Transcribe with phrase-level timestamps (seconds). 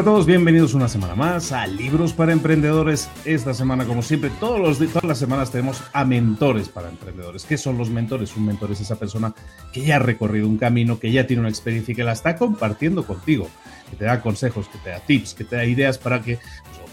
[0.00, 3.10] A todos, bienvenidos una semana más a Libros para Emprendedores.
[3.26, 7.44] Esta semana, como siempre, todos los, todas las semanas tenemos a mentores para emprendedores.
[7.44, 8.34] ¿Qué son los mentores?
[8.34, 9.34] Un mentor es esa persona
[9.74, 12.36] que ya ha recorrido un camino, que ya tiene una experiencia y que la está
[12.36, 13.50] compartiendo contigo,
[13.90, 16.38] que te da consejos, que te da tips, que te da ideas para que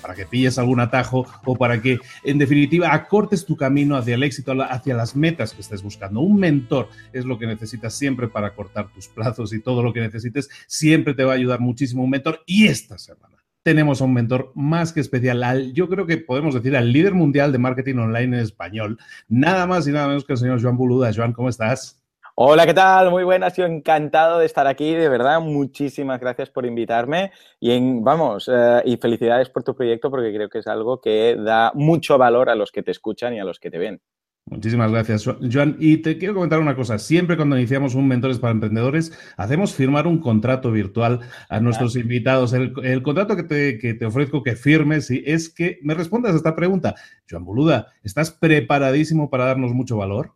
[0.08, 4.24] para que pilles algún atajo o para que, en definitiva, acortes tu camino hacia el
[4.24, 6.22] éxito, hacia las metas que estés buscando.
[6.22, 10.00] Un mentor es lo que necesitas siempre para cortar tus plazos y todo lo que
[10.00, 10.48] necesites.
[10.66, 12.42] Siempre te va a ayudar muchísimo un mentor.
[12.46, 16.78] Y esta semana tenemos a un mentor más que especial, yo creo que podemos decir
[16.78, 18.98] al líder mundial de marketing online en español,
[19.28, 21.12] nada más y nada menos que el señor Joan Buluda.
[21.14, 22.02] Joan, ¿cómo estás?
[22.40, 23.10] Hola, ¿qué tal?
[23.10, 28.04] Muy buenas, yo encantado de estar aquí, de verdad, muchísimas gracias por invitarme y en,
[28.04, 32.20] vamos, eh, y felicidades por tu proyecto porque creo que es algo que da mucho
[32.20, 34.00] valor a los que te escuchan y a los que te ven.
[34.46, 35.78] Muchísimas gracias, Joan.
[35.80, 37.00] Y te quiero comentar una cosa.
[37.00, 42.54] Siempre cuando iniciamos un Mentores para Emprendedores, hacemos firmar un contrato virtual a nuestros invitados.
[42.54, 46.56] El, contrato que te, que te, ofrezco que firmes es que me respondas a esta
[46.56, 46.94] pregunta.
[47.28, 50.36] Joan Boluda, ¿estás preparadísimo para darnos mucho valor?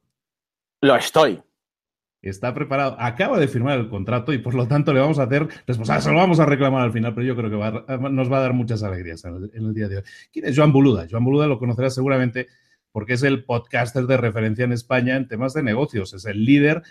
[0.81, 1.43] Lo estoy
[2.21, 5.47] está preparado, acaba de firmar el contrato y por lo tanto le vamos a hacer
[5.65, 8.41] responsable, se lo vamos a reclamar al final, pero yo creo que nos va a
[8.41, 10.03] dar muchas alegrías en el, día de hoy.
[10.31, 11.07] ¿Quién es Joan Boluda?
[11.09, 12.47] Joan Boluda lo conocerás seguramente
[12.91, 16.83] porque es el podcaster de referencia en España en temas de negocios, es el líder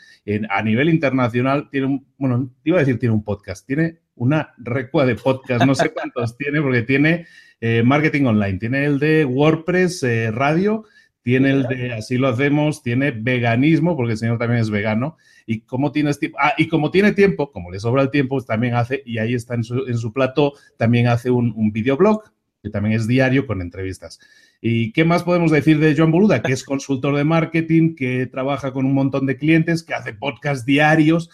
[0.48, 5.04] a nivel internacional, tiene un, bueno, iba a decir tiene un podcast, tiene una recua
[5.06, 7.26] de podcast, no sé cuántos tiene, porque tiene
[7.60, 10.84] eh, marketing online, tiene el de WordPress eh, Radio,
[11.22, 15.16] tiene el de así lo hacemos, tiene veganismo, porque el señor también es vegano,
[15.46, 18.46] y como tienes tiempo, ah, y como tiene tiempo, como le sobra el tiempo, pues
[18.46, 22.22] también hace, y ahí está en su, en su plato, también hace un, un videoblog,
[22.62, 24.20] que también es diario con entrevistas.
[24.60, 26.42] ¿Y qué más podemos decir de Joan Boluda?
[26.42, 30.66] Que es consultor de marketing, que trabaja con un montón de clientes, que hace podcasts
[30.66, 31.30] diarios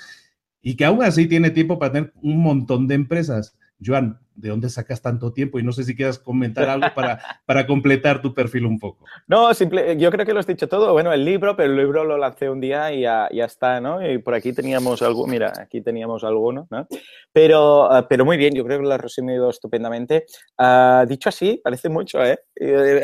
[0.62, 3.56] y que aún así tiene tiempo para tener un montón de empresas.
[3.84, 5.58] Joan, ¿de dónde sacas tanto tiempo?
[5.58, 9.04] Y no sé si quieras comentar algo para, para completar tu perfil un poco.
[9.26, 10.92] No, simple, yo creo que lo has dicho todo.
[10.92, 14.06] Bueno, el libro, pero el libro lo lancé un día y ya, ya está, ¿no?
[14.06, 16.86] Y por aquí teníamos algo, mira, aquí teníamos alguno, ¿no?
[17.32, 20.26] Pero, ah, pero muy bien, yo creo que lo has resumido estupendamente.
[20.58, 22.38] Uh, dicho así, parece mucho, ¿eh?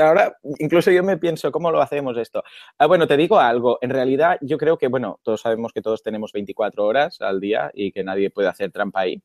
[0.00, 2.42] Ahora, incluso yo me pienso, ¿cómo lo hacemos esto?
[2.78, 3.78] Uh, bueno, te digo algo.
[3.80, 7.70] En realidad, yo creo que, bueno, todos sabemos que todos tenemos 24 horas al día
[7.74, 9.22] y que nadie puede hacer trampa ahí.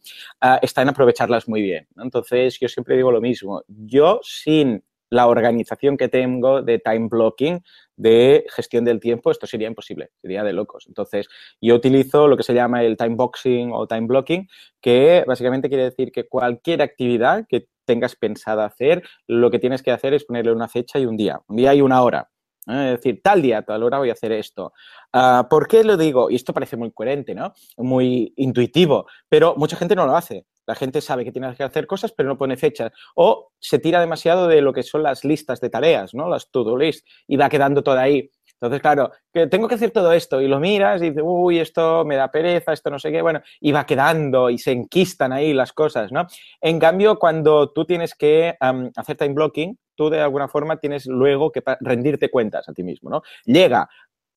[0.61, 1.87] está en aprovecharlas muy bien.
[2.01, 3.63] Entonces, yo siempre digo lo mismo.
[3.67, 7.63] Yo, sin la organización que tengo de time blocking,
[7.95, 10.85] de gestión del tiempo, esto sería imposible, sería de locos.
[10.87, 11.27] Entonces,
[11.61, 14.47] yo utilizo lo que se llama el time boxing o time blocking,
[14.81, 19.91] que básicamente quiere decir que cualquier actividad que tengas pensada hacer, lo que tienes que
[19.91, 22.29] hacer es ponerle una fecha y un día, un día y una hora.
[22.67, 24.73] Es decir, tal día, tal hora voy a hacer esto.
[25.13, 26.29] Ah, ¿Por qué lo digo?
[26.29, 27.53] Y esto parece muy coherente, ¿no?
[27.77, 30.45] Muy intuitivo, pero mucha gente no lo hace.
[30.67, 32.91] La gente sabe que tiene que hacer cosas, pero no pone fechas.
[33.15, 36.29] O se tira demasiado de lo que son las listas de tareas, ¿no?
[36.29, 38.29] Las to-do list, y va quedando todo ahí.
[38.59, 42.03] Entonces, claro, que tengo que hacer todo esto y lo miras y dices, uy, esto
[42.05, 45.53] me da pereza, esto no sé qué, bueno, y va quedando y se enquistan ahí
[45.53, 46.25] las cosas, ¿no?
[46.59, 51.51] En cambio, cuando tú tienes que hacer time blocking, tú de alguna forma tienes luego
[51.51, 53.21] que rendirte cuentas a ti mismo, ¿no?
[53.45, 53.87] Llega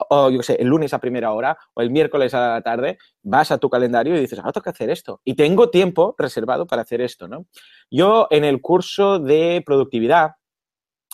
[0.09, 2.99] o yo qué sé, el lunes a primera hora o el miércoles a la tarde,
[3.23, 5.21] vas a tu calendario y dices, ahora tengo que hacer esto.
[5.25, 7.47] Y tengo tiempo reservado para hacer esto, ¿no?
[7.91, 10.33] Yo en el curso de productividad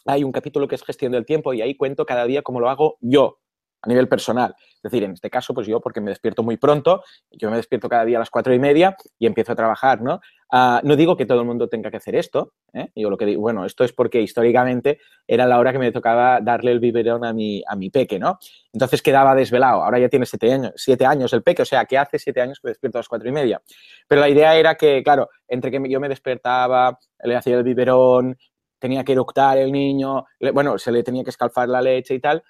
[0.05, 2.71] hay un capítulo que es gestión del tiempo y ahí cuento cada día cómo lo
[2.71, 3.41] hago yo
[3.83, 4.55] a nivel personal.
[4.59, 7.89] Es decir, en este caso, pues yo, porque me despierto muy pronto, yo me despierto
[7.89, 10.21] cada día a las cuatro y media y empiezo a trabajar, ¿no?
[10.51, 12.89] Ah, no digo que todo el mundo tenga que hacer esto, ¿eh?
[12.95, 16.41] Yo lo que digo, bueno, esto es porque históricamente era la hora que me tocaba
[16.41, 18.39] darle el biberón a mi, a mi peque, ¿no?
[18.73, 19.83] Entonces quedaba desvelado.
[19.83, 22.61] Ahora ya tiene siete años, siete años el peque, o sea, que hace siete años
[22.61, 23.61] que despierto a las cuatro y media.
[24.07, 28.39] Pero la idea era que, claro, entre que yo me despertaba, le hacía el biberón,
[28.79, 32.43] tenía que eructar el niño, bueno, se le tenía que escalfar la leche y tal,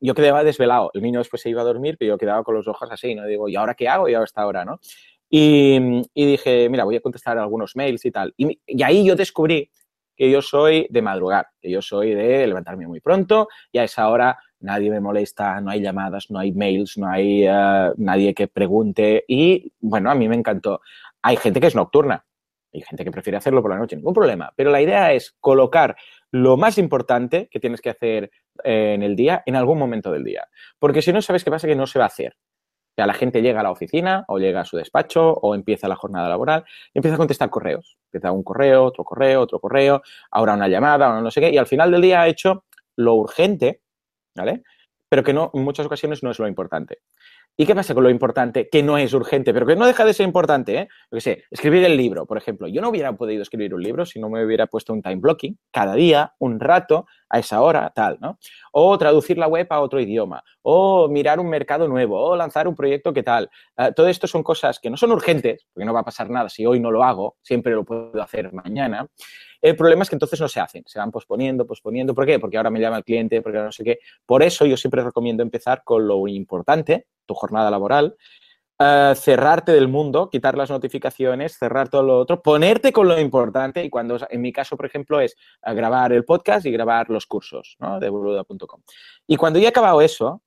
[0.00, 0.90] yo quedaba desvelado.
[0.94, 3.26] El niño después se iba a dormir, pero yo quedaba con los ojos así, ¿no?
[3.26, 4.08] Digo, ¿y ahora qué hago?
[4.08, 4.78] Y ahora esta hora, ¿no?
[5.28, 8.34] Y, dije, mira, voy a contestar algunos mails y tal.
[8.36, 9.70] Y, ahí yo descubrí
[10.16, 14.08] que yo soy de madrugar, que yo soy de levantarme muy pronto y a esa
[14.08, 18.48] hora nadie me molesta, no hay llamadas, no hay mails, no hay eh, nadie que
[18.48, 20.80] pregunte y bueno, a mí me encantó.
[21.20, 22.24] Hay gente que es nocturna,
[22.72, 25.96] hay gente que prefiere hacerlo por la noche, ningún problema, pero la idea es colocar
[26.30, 28.30] lo más importante que tienes que hacer
[28.64, 30.48] eh, en el día en algún momento del día.
[30.78, 31.66] Porque si no, ¿sabes qué pasa?
[31.66, 32.36] Que no se va a hacer.
[32.96, 35.96] Sea, la gente llega a la oficina o llega a su despacho o empieza la
[35.96, 36.64] jornada laboral
[36.94, 37.98] y empieza a contestar correos.
[38.06, 40.00] Empieza un correo, otro correo, otro correo,
[40.30, 42.64] ahora una llamada, no sé qué, y al final del día ha hecho
[42.96, 43.82] lo urgente,
[44.34, 44.62] ¿vale?
[45.10, 47.00] Pero que no, en muchas ocasiones no es lo importante.
[47.58, 50.12] ¿Y qué pasa con lo importante que no es urgente, pero que no deja de
[50.12, 50.78] ser importante?
[50.78, 50.88] ¿eh?
[51.10, 52.68] Yo qué sé, escribir el libro, por ejemplo.
[52.68, 55.58] Yo no hubiera podido escribir un libro si no me hubiera puesto un time blocking
[55.70, 58.38] cada día, un rato, a esa hora, tal, ¿no?
[58.72, 62.74] O traducir la web a otro idioma, o mirar un mercado nuevo, o lanzar un
[62.74, 63.50] proyecto que tal.
[63.76, 66.48] Uh, todo esto son cosas que no son urgentes, porque no va a pasar nada
[66.48, 69.06] si hoy no lo hago, siempre lo puedo hacer mañana.
[69.60, 72.14] El problema es que entonces no se hacen, se van posponiendo, posponiendo.
[72.14, 72.38] ¿Por qué?
[72.38, 73.98] Porque ahora me llama el cliente, porque no sé qué.
[74.24, 78.16] Por eso yo siempre recomiendo empezar con lo importante, tu jornada laboral,
[78.78, 83.84] uh, cerrarte del mundo, quitar las notificaciones, cerrar todo lo otro, ponerte con lo importante
[83.84, 85.36] y cuando, en mi caso, por ejemplo, es
[85.66, 87.98] uh, grabar el podcast y grabar los cursos ¿no?
[88.00, 88.82] de boluda.com.
[89.26, 90.42] Y cuando ya he acabado eso,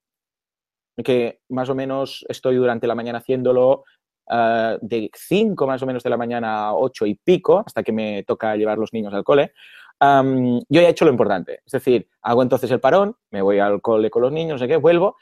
[1.03, 3.85] que más o menos estoy durante la mañana haciéndolo
[4.29, 7.91] uh, de 5 más o menos de la mañana a 8 y pico, hasta que
[7.91, 9.53] me toca llevar los niños al cole,
[10.01, 11.61] yo ya he hecho lo importante.
[11.65, 14.67] Es decir, hago entonces el parón, me voy al cole con los niños, no sé
[14.67, 15.17] qué, vuelvo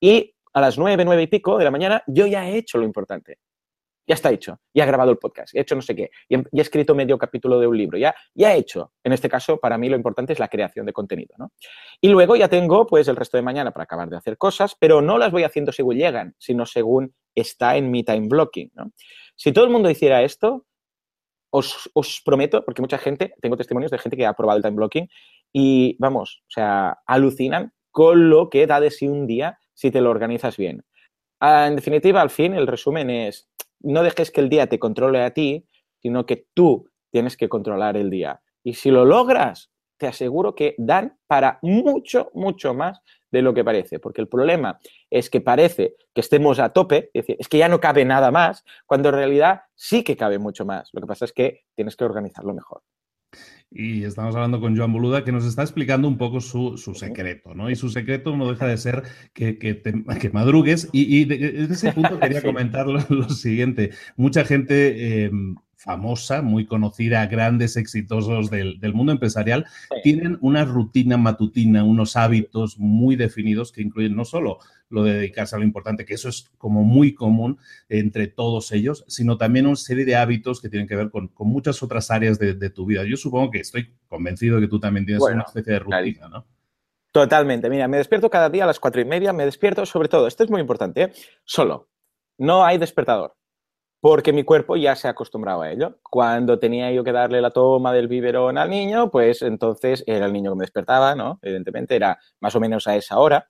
[0.00, 2.84] y a las nueve, nueve y pico de la mañana, yo ya he hecho lo
[2.84, 3.38] importante.
[4.08, 4.60] Ya está hecho.
[4.72, 7.58] Ya he grabado el podcast, he hecho no sé qué, ya he escrito medio capítulo
[7.58, 8.92] de un libro, ya, ya he hecho.
[9.02, 11.50] En este caso, para mí lo importante es la creación de contenido, ¿no?
[12.00, 15.02] Y luego ya tengo, pues, el resto de mañana para acabar de hacer cosas, pero
[15.02, 18.90] no las voy haciendo según llegan, sino según está en mi time blocking, ¿no?
[19.36, 20.66] Si todo el mundo hiciera esto,
[21.50, 24.76] os, os, prometo, porque mucha gente, tengo testimonios de gente que ha probado el time
[24.76, 25.08] blocking
[25.52, 30.00] y, vamos, o sea, alucinan con lo que da de sí un día si te
[30.00, 30.84] lo organizas bien.
[31.40, 33.48] Ah, en definitiva, al fin, el resumen es,
[33.80, 35.66] no dejes que el día te controle a ti,
[36.00, 38.40] sino que tú tienes que controlar el día.
[38.64, 43.00] Y si lo logras, te aseguro que dan para mucho, mucho más
[43.36, 43.98] de lo que parece.
[43.98, 44.78] Porque el problema
[45.10, 48.30] es que parece que estemos a tope, es, decir, es que ya no cabe nada
[48.30, 50.90] más, cuando en realidad sí que cabe mucho más.
[50.92, 52.82] Lo que pasa es que tienes que organizarlo mejor
[53.70, 57.68] y estamos hablando con Joan Boluda, que nos está explicando un poco su, secreto, ¿no?
[57.68, 59.02] Y su secreto no deja de ser
[59.34, 59.92] que, que, te,
[60.32, 60.88] madrugues.
[60.92, 63.90] Y, y desde ese punto quería comentar lo, siguiente.
[64.16, 65.24] Mucha gente...
[65.24, 65.30] Eh,
[65.76, 69.66] famosa, muy conocida, grandes exitosos del, mundo empresarial,
[70.02, 75.54] tienen una rutina matutina, unos hábitos muy definidos que incluyen no solo lo de dedicarse
[75.54, 79.76] a lo importante, que eso es como muy común entre todos ellos, sino también una
[79.76, 83.04] serie de hábitos que tienen que ver con, muchas otras áreas de, tu vida.
[83.04, 86.46] Yo supongo que estoy convencido de que tú también tienes una especie de rutina, ¿no?
[87.12, 87.70] Totalmente.
[87.70, 90.44] Mira, me despierto cada día a las cuatro y media, me despierto sobre todo, esto
[90.44, 91.12] es muy importante, ¿eh?
[91.44, 91.88] solo.
[92.38, 93.34] No hay despertador
[94.00, 95.98] porque mi cuerpo ya se ha acostumbrado a ello.
[96.02, 100.32] Cuando tenía yo que darle la toma del biberón al niño, pues entonces era el
[100.32, 101.38] niño que me despertaba, ¿no?
[101.42, 103.48] Evidentemente era más o menos a esa hora.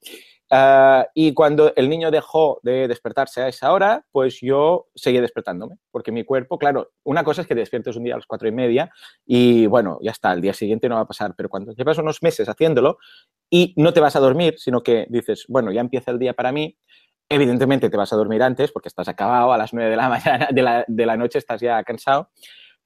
[0.49, 5.77] Ah, y cuando el niño dejó de despertarse a esa hora, pues yo seguí despertándome,
[5.91, 8.53] porque mi cuerpo, claro, una cosa es que despiertes un día a las cuatro y
[8.53, 8.89] media
[9.25, 12.23] y bueno, ya está, el día siguiente no va a pasar, pero cuando llevas unos
[12.23, 12.99] meses haciéndolo
[13.51, 16.53] y no te vas a dormir, sino que dices, bueno, ya empieza el día para
[16.53, 16.77] mí,
[17.29, 20.49] evidentemente te vas a dormir antes porque estás acabado a las nueve de la mañana,
[20.51, 22.31] de la, de la noche estás ya cansado,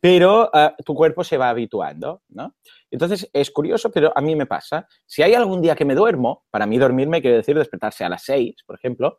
[0.01, 2.57] pero ah, tu cuerpo se va habituando, ¿no?
[2.91, 4.89] Entonces, es curioso, pero a mí me pasa.
[5.07, 8.25] Si hay algún día que me duermo, para mí dormirme quiere decir despertarse a las
[8.25, 9.19] 6, por ejemplo,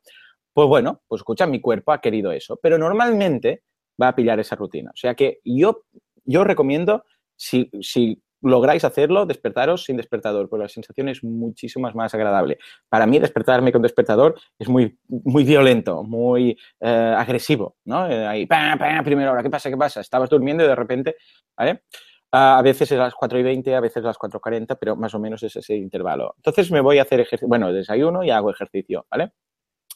[0.54, 2.60] pues bueno, pues escucha, mi cuerpo ha querido eso.
[2.62, 3.64] Pero normalmente
[4.02, 4.92] va a pillar esa rutina.
[4.92, 5.86] O sea que yo,
[6.26, 12.14] yo recomiendo, si, si lográis hacerlo, despertaros sin despertador, porque la sensación es muchísimo más
[12.14, 12.58] agradable.
[12.90, 18.08] Para mí, despertarme con despertador es muy, muy violento, muy eh, agresivo, ¿no?
[18.10, 19.04] Eh, ahí, ¡pam, pam!
[19.04, 19.70] primera hora, ¿qué pasa?
[19.70, 20.02] ¿Qué pasa?
[20.02, 21.16] Estabas durmiendo y de repente,
[21.58, 21.84] ¿vale?
[22.34, 24.76] a veces es a las 4 y 20, a veces a las 4 y 40,
[24.76, 26.34] pero más o menos es ese intervalo.
[26.38, 29.34] Entonces me voy a hacer ejercicio, bueno, desayuno y hago ejercicio, ¿vale?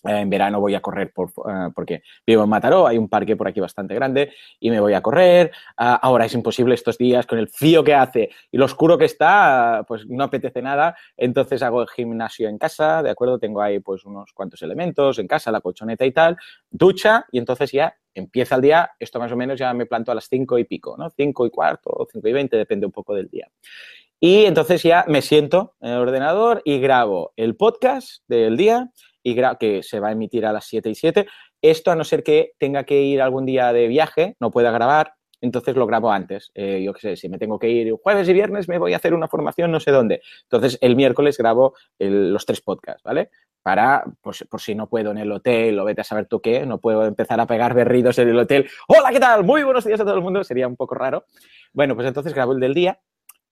[0.08, 3.48] Eh, en verano voy a correr eh, porque vivo en Mataró, hay un parque por
[3.48, 5.52] aquí bastante grande y me voy a correr.
[5.78, 9.06] Ah, ahora es imposible estos días con el frío que hace y lo oscuro que
[9.06, 10.96] está, pues no apetece nada.
[11.18, 13.40] Entonces hago el gimnasio en casa, ¿de acuerdo?
[13.40, 16.38] Tengo ahí pues unos cuantos elementos en casa, la colchoneta y tal,
[16.70, 20.16] ducha y entonces ya empieza el día, esto más o menos ya me planto a
[20.16, 21.10] las 5 y pico, ¿no?
[21.10, 23.50] 5 y cuarto o 5 y 20, depende un poco del día.
[24.20, 28.90] Y entonces ya me siento en el ordenador y grabo el podcast del día
[29.26, 31.28] y que se va a emitir a las 7 y 7.
[31.62, 35.14] Esto a no ser que tenga que ir algún día de viaje, no pueda grabar,
[35.42, 36.52] entonces lo grabo antes.
[36.54, 38.98] Eh, yo qué sé, si me tengo que ir jueves y viernes, me voy a
[38.98, 40.22] hacer una formación no sé dónde.
[40.44, 43.32] Entonces el miércoles grabo los tres podcasts, ¿vale?
[43.64, 46.68] Para, pues, por si no puedo en el hotel o vete a saber tú qué,
[46.68, 48.70] no puedo empezar a pegar berridos en el hotel.
[48.88, 49.44] Hola, ¿qué tal?
[49.44, 51.26] Muy buenos días a todo el mundo, sería un poco raro.
[51.74, 53.00] Bueno, pues entonces grabo el del día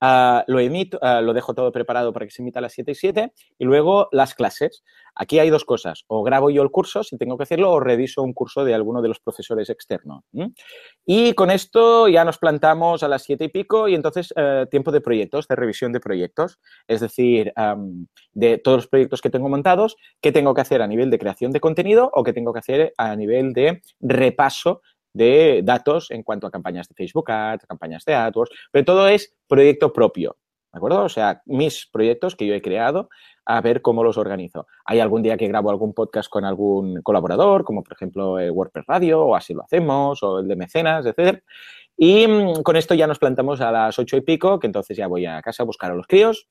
[0.05, 2.91] Ah, lo emito, ah, lo dejo todo preparado para que se emita a las 7
[2.91, 4.83] y 7 y luego las clases.
[5.15, 8.21] Aquí hay dos cosas, o grabo yo el curso si tengo que hacerlo o reviso
[8.21, 10.25] un curso de alguno de los profesores externos.
[11.05, 14.91] Y con esto ya nos plantamos a las 7 y pico y entonces eh, tiempo
[14.91, 17.53] de proyectos, de revisión de proyectos, es decir,
[18.33, 21.51] de todos los proyectos que tengo montados, qué tengo que hacer a nivel de creación
[21.51, 24.81] de contenido o qué tengo que hacer a nivel de repaso
[25.13, 29.35] de datos en cuanto a campañas de Facebook Ads, campañas de AdWords, pero todo es
[29.47, 30.37] proyecto propio,
[30.71, 31.03] ¿de acuerdo?
[31.03, 33.09] O sea, mis proyectos que yo he creado,
[33.45, 34.67] a ver cómo los organizo.
[34.85, 38.85] Hay algún día que grabo algún podcast con algún colaborador, como por ejemplo el WordPress
[38.87, 41.39] Radio, o así lo hacemos, o el de mecenas, etc.
[41.97, 45.07] Y mm, con esto ya nos plantamos a las ocho y pico, que entonces ya
[45.07, 46.47] voy a casa a buscar a los críos.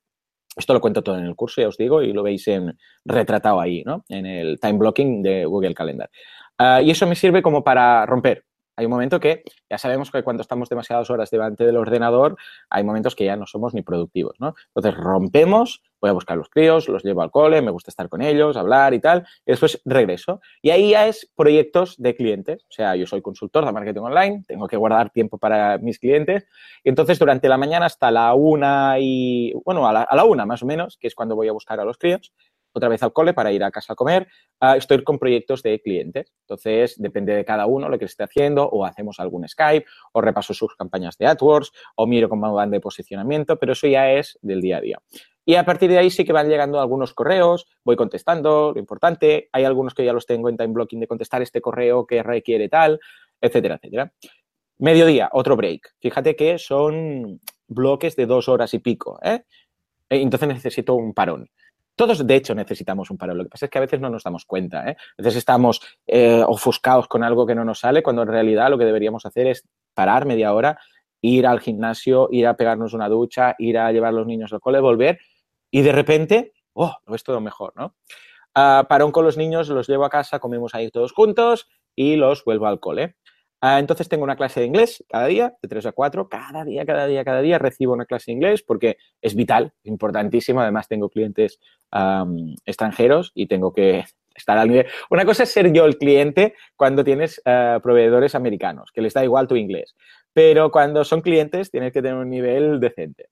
[0.54, 2.76] Esto lo cuento todo en el curso, ya os digo, y lo veis en,
[3.06, 4.04] retratado ahí, ¿no?
[4.08, 6.10] En el time blocking de Google Calendar.
[6.58, 8.44] Ah, y eso me sirve como para romper
[8.76, 12.36] hay un momento que ya sabemos que cuando estamos demasiadas horas delante del ordenador,
[12.70, 14.54] hay momentos que ya no somos ni productivos, ¿no?
[14.74, 18.22] Entonces rompemos, voy a buscar los críos, los llevo al cole, me gusta estar con
[18.22, 20.40] ellos, hablar y tal, y después regreso.
[20.62, 24.42] Y ahí ya es proyectos de clientes, o sea, yo soy consultor de marketing online,
[24.46, 26.46] tengo que guardar tiempo para mis clientes,
[26.82, 30.46] y entonces durante la mañana hasta la una y, bueno, a la, a la una
[30.46, 32.32] más o menos, que es cuando voy a buscar a los críos,
[32.72, 34.28] otra vez al cole para ir a casa a comer,
[34.76, 36.32] estoy con proyectos de clientes.
[36.40, 40.54] Entonces, depende de cada uno lo que esté haciendo, o hacemos algún Skype, o repaso
[40.54, 44.60] sus campañas de AdWords, o miro cómo van de posicionamiento, pero eso ya es del
[44.60, 44.98] día a día.
[45.44, 49.48] Y a partir de ahí sí que van llegando algunos correos, voy contestando, lo importante,
[49.52, 52.68] hay algunos que ya los tengo en time blocking de contestar este correo que requiere
[52.68, 53.00] tal,
[53.40, 54.12] etcétera, etcétera.
[54.78, 55.94] Mediodía, otro break.
[56.00, 59.18] Fíjate que son bloques de dos horas y pico.
[59.22, 59.42] ¿eh?
[60.08, 61.50] Entonces necesito un parón.
[61.94, 63.34] Todos, de hecho, necesitamos un paro.
[63.34, 64.88] Lo que pasa es que a veces no nos damos cuenta.
[64.88, 64.96] ¿eh?
[65.18, 68.78] A veces estamos eh, ofuscados con algo que no nos sale, cuando en realidad lo
[68.78, 70.78] que deberíamos hacer es parar media hora,
[71.20, 74.60] ir al gimnasio, ir a pegarnos una ducha, ir a llevar a los niños al
[74.60, 75.20] cole, volver
[75.70, 77.96] y de repente, oh, lo ves todo mejor, ¿no?
[78.54, 82.44] Uh, parón con los niños, los llevo a casa, comemos ahí todos juntos y los
[82.44, 83.16] vuelvo al cole.
[83.64, 86.84] Ah, entonces tengo una clase de inglés cada día, de 3 a 4, cada día,
[86.84, 90.60] cada día, cada día recibo una clase de inglés porque es vital, importantísimo.
[90.60, 91.60] Además tengo clientes
[92.66, 94.04] extranjeros y tengo que
[94.34, 94.86] estar al nivel.
[95.10, 99.22] Una cosa es ser yo el cliente cuando tienes ah, proveedores americanos, que les da
[99.22, 99.94] igual tu inglés,
[100.32, 103.28] pero cuando son clientes tienes que tener un nivel decente.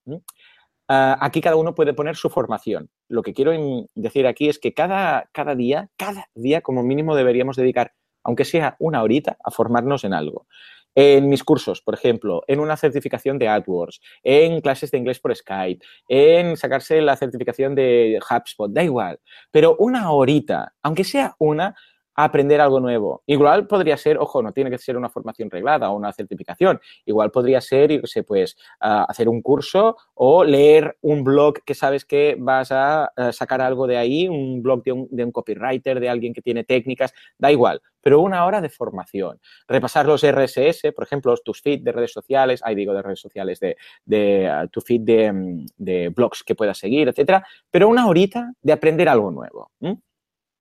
[0.86, 2.88] Ah, aquí cada uno puede poner su formación.
[3.08, 3.52] Lo que quiero
[3.96, 8.76] decir aquí es que cada, cada día, cada día como mínimo deberíamos dedicar aunque sea
[8.78, 10.46] una horita, a formarnos en algo.
[10.94, 15.34] En mis cursos, por ejemplo, en una certificación de AdWords, en clases de inglés por
[15.34, 19.20] Skype, en sacarse la certificación de HubSpot, da igual.
[19.52, 21.76] Pero una horita, aunque sea una,
[22.24, 23.22] aprender algo nuevo.
[23.26, 26.80] Igual podría ser, ojo, no tiene que ser una formación reglada o una certificación.
[27.04, 32.04] Igual podría ser, yo sé, pues, hacer un curso o leer un blog que sabes
[32.04, 36.42] que vas a sacar algo de ahí, un blog de un, copywriter, de alguien que
[36.42, 39.40] tiene técnicas, da igual pero una hora de formación.
[39.68, 43.60] Repasar los RSS, por ejemplo, tus feed de redes sociales, ahí digo de redes sociales,
[43.60, 48.72] de, de tu feed de, de, blogs que puedas seguir, etcétera, pero una horita de
[48.72, 49.70] aprender algo nuevo.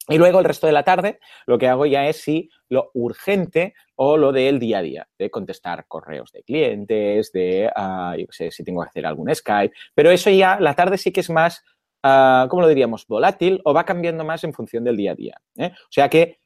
[0.09, 3.73] Y luego el resto de la tarde lo que hago ya es si lo urgente
[3.95, 8.51] o lo del día a día, de contestar correos de clientes, de, uh, yo sé,
[8.51, 11.63] si tengo que hacer algún Skype, pero eso ya, la tarde sí que es más,
[12.03, 15.41] uh, ¿cómo lo diríamos?, volátil o va cambiando más en función del día a día.
[15.57, 15.71] ¿eh?
[15.73, 16.39] O sea que,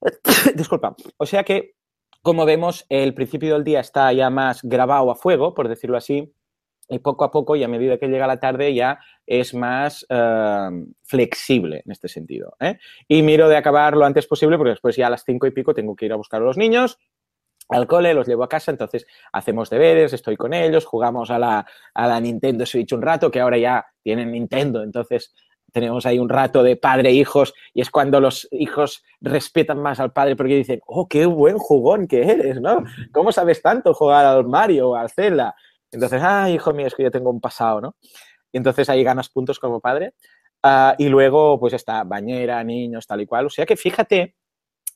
[0.54, 1.74] disculpa, o sea que,
[2.22, 6.32] como vemos, el principio del día está ya más grabado a fuego, por decirlo así,
[6.88, 10.70] y poco a poco y a medida que llega la tarde ya es más eh,
[11.02, 12.56] flexible en este sentido.
[12.60, 12.78] ¿eh?
[13.08, 15.74] Y miro de acabar lo antes posible porque después ya a las cinco y pico
[15.74, 16.98] tengo que ir a buscar a los niños
[17.68, 21.66] al cole, los llevo a casa, entonces hacemos deberes, estoy con ellos, jugamos a la,
[21.94, 25.34] a la Nintendo Switch un rato, que ahora ya tienen Nintendo, entonces
[25.72, 29.98] tenemos ahí un rato de padre e hijos y es cuando los hijos respetan más
[29.98, 32.84] al padre porque dicen, oh, qué buen jugón que eres, ¿no?
[33.12, 35.56] ¿Cómo sabes tanto jugar al Mario o al Zelda?
[35.94, 37.96] Entonces, ah, hijo mío, es que yo tengo un pasado, ¿no?
[38.52, 40.14] Y entonces ahí ganas puntos como padre.
[40.62, 43.46] Uh, y luego, pues está bañera, niños, tal y cual.
[43.46, 44.34] O sea que fíjate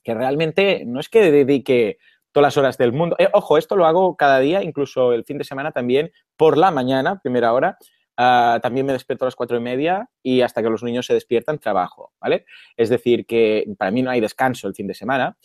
[0.03, 1.99] que realmente no es que dedique
[2.33, 3.17] todas las horas del mundo.
[3.19, 6.71] Eh, ojo, esto lo hago cada día, incluso el fin de semana también, por la
[6.71, 7.79] mañana, primera hora.
[8.17, 11.15] Uh, también me despierto a las cuatro y media y hasta que los niños se
[11.15, 12.47] despiertan trabajo, ¿vale?
[12.77, 15.37] Es decir, que para mí no hay descanso el fin de semana.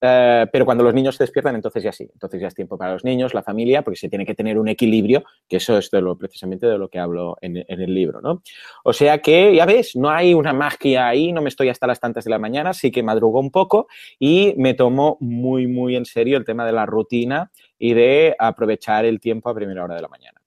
[0.00, 2.92] Eh, pero cuando los niños se despiertan, entonces ya sí, entonces ya es tiempo para
[2.92, 6.02] los niños, la familia, porque se tiene que tener un equilibrio, que eso es de
[6.02, 8.42] lo, precisamente de lo que hablo en, el libro, ¿no?
[8.84, 12.00] O sea que, ya ves, no hay una magia ahí, no me estoy hasta las
[12.00, 13.86] tantas de la mañana, sí que madrugo un poco
[14.18, 19.04] y me tomo muy, muy en serio el tema de la rutina y de aprovechar
[19.04, 20.43] el tiempo a primera hora de la mañana.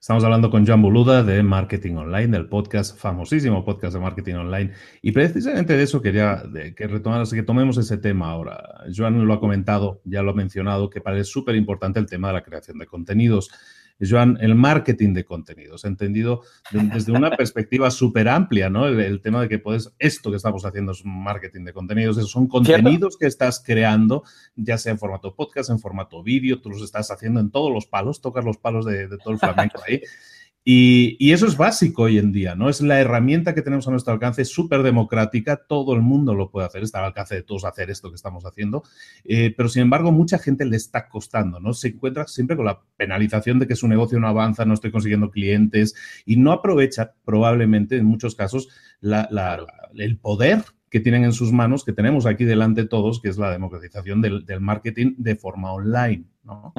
[0.00, 4.72] Estamos hablando con Joan Boluda de Marketing Online, del podcast, famosísimo podcast de Marketing Online.
[5.02, 6.44] Y precisamente de eso quería
[6.76, 8.84] que retomar, que tomemos ese tema ahora.
[8.94, 12.34] Joan lo ha comentado, ya lo ha mencionado, que parece súper importante el tema de
[12.34, 13.50] la creación de contenidos.
[14.00, 18.86] Joan, el marketing de contenidos, entendido desde una perspectiva súper amplia, ¿no?
[18.86, 22.46] El, tema de que puedes, esto que estamos haciendo es marketing de contenidos, esos son
[22.46, 24.22] contenidos que estás creando,
[24.54, 27.86] ya sea en formato podcast, en formato vídeo, tú los estás haciendo en todos los
[27.86, 30.02] palos, tocas los palos de, de todo el flamenco ahí.
[30.68, 32.68] Y, eso es básico hoy en día, ¿no?
[32.68, 36.66] Es la herramienta que tenemos a nuestro alcance, súper democrática, todo el mundo lo puede
[36.66, 38.82] hacer, está al alcance de todos hacer esto que estamos haciendo,
[39.22, 41.72] eh, pero sin embargo mucha gente le está costando, ¿no?
[41.72, 45.30] Se encuentra siempre con la penalización de que su negocio no avanza, no estoy consiguiendo
[45.30, 45.94] clientes
[46.26, 48.68] y no aprovecha probablemente en muchos casos
[49.02, 53.52] el poder que tienen en sus manos, que tenemos aquí delante todos, que es la
[53.52, 56.72] democratización del, marketing de forma online, ¿no?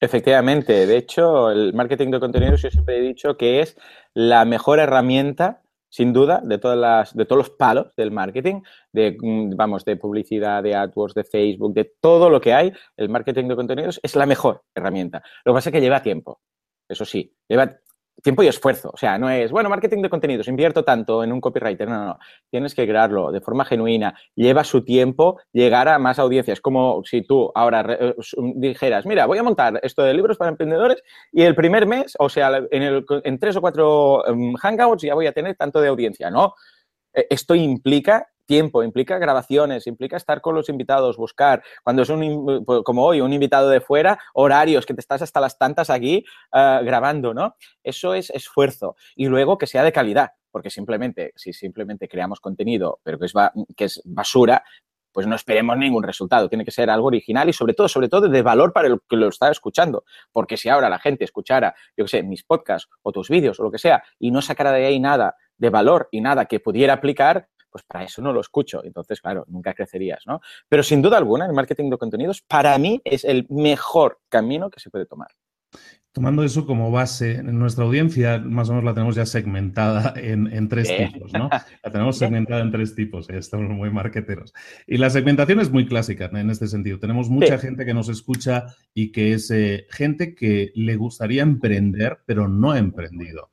[0.00, 3.76] Efectivamente, de hecho, el marketing de contenidos yo siempre he dicho que es
[4.14, 9.16] la mejor herramienta, sin duda, de todas las, de todos los palos del marketing, de
[9.20, 13.48] mm, vamos, de publicidad, de AdWords, de Facebook, de todo lo que hay, el marketing
[13.48, 15.22] de contenidos es la mejor herramienta.
[15.44, 16.40] Lo que pasa es que lleva tiempo.
[16.88, 17.78] Eso sí, lleva
[18.22, 18.90] tiempo y esfuerzo.
[18.92, 21.88] O sea, no es, bueno, marketing de contenidos, invierto tanto en un copywriter.
[21.88, 22.18] No, no, no.
[22.50, 24.14] Tienes que crearlo de forma genuina.
[24.34, 26.60] Lleva su tiempo llegar a más audiencias.
[26.60, 28.14] como si tú ahora eh,
[28.54, 31.02] dijeras, mira, voy a montar esto de libros para emprendedores
[31.32, 35.14] y el primer mes, o sea, en, el, en tres o cuatro em, hangouts ya
[35.14, 36.30] voy a tener tanto de audiencia.
[36.30, 36.54] No.
[37.12, 42.64] E, esto implica tiempo, implica grabaciones, implica estar con los invitados, buscar, cuando es un,
[42.64, 46.24] pues, como hoy, un invitado de fuera, horarios, que te estás hasta las tantas aquí
[46.52, 47.54] uh, grabando, ¿no?
[47.84, 48.96] Eso es esfuerzo.
[49.14, 53.34] Y luego que sea de calidad, porque simplemente, si simplemente creamos contenido, pero que es,
[53.76, 54.64] que es basura,
[55.12, 56.48] pues no esperemos ningún resultado.
[56.48, 59.16] Tiene que ser algo original y sobre todo, sobre todo de valor para el que
[59.16, 60.04] lo está escuchando.
[60.32, 63.62] Porque si ahora la gente escuchara, yo qué sé, mis podcasts o tus vídeos o
[63.62, 66.94] lo que sea y no sacara de ahí nada de valor y nada que pudiera
[66.94, 68.82] aplicar, pues para eso no lo escucho.
[68.84, 70.40] Entonces, claro, nunca crecerías, ¿no?
[70.68, 74.80] Pero sin duda alguna, el marketing de contenidos para mí es el mejor camino que
[74.80, 75.28] se puede tomar.
[76.12, 80.68] Tomando eso como base, en nuestra audiencia más o menos la tenemos ya segmentada en,
[80.68, 81.48] tres tipos, ¿no?
[81.50, 83.36] La tenemos segmentada en tres tipos, ¿eh?
[83.38, 84.52] estamos muy marqueteros.
[84.86, 86.98] Y la segmentación es muy clásica en este sentido.
[86.98, 88.64] Tenemos mucha gente que nos escucha
[88.94, 93.50] y que es eh, gente que le gustaría emprender, pero no ha emprendido.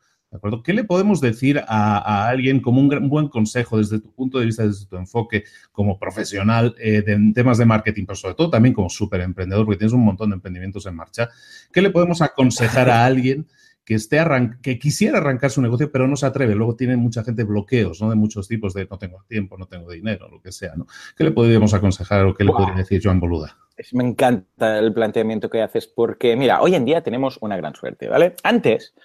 [0.63, 4.65] ¿Qué le podemos decir a, alguien como un, buen consejo desde tu punto de vista,
[4.65, 8.89] desde tu enfoque como profesional eh, en temas de marketing, pero sobre todo también como
[8.89, 11.30] súper emprendedor, porque tienes un montón de emprendimientos en marcha?
[11.71, 13.48] ¿Qué le podemos aconsejar a alguien
[13.86, 14.19] que, esté
[14.62, 16.56] que quisiera arrancar su negocio, pero no se atreve.
[16.56, 18.10] Luego tiene mucha gente bloqueos, ¿no?
[18.10, 20.88] De muchos tipos de no tengo tiempo, no tengo dinero, lo que sea, ¿no?
[21.15, 23.58] ¿Qué le podríamos aconsejar o qué le podría decir Joan Boluda?
[23.91, 28.10] Me encanta el planteamiento que haces porque, mira, hoy en día tenemos una gran suerte,
[28.10, 28.36] ¿vale?
[28.43, 28.95] Antes,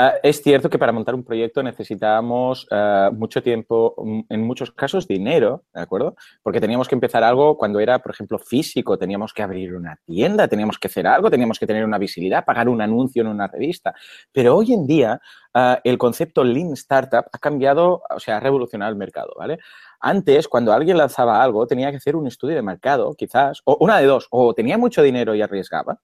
[0.00, 4.70] Ah, es cierto que para montar un proyecto necesitábamos ah, mucho tiempo, mm, en muchos
[4.70, 6.14] casos dinero, ¿de acuerdo?
[6.40, 10.46] Porque teníamos que empezar algo cuando era, por ejemplo, físico, teníamos que abrir una tienda,
[10.46, 13.92] teníamos que hacer algo, teníamos que tener una visibilidad, pagar un anuncio en una revista.
[14.30, 15.20] Pero hoy en día
[15.54, 19.58] ah, el concepto Lean Startup ha cambiado, o sea, ha revolucionado el mercado, ¿vale?
[19.98, 23.98] Antes, cuando alguien lanzaba algo, tenía que hacer un estudio de mercado, quizás, o una
[23.98, 25.98] de dos, o tenía mucho dinero y arriesgaba,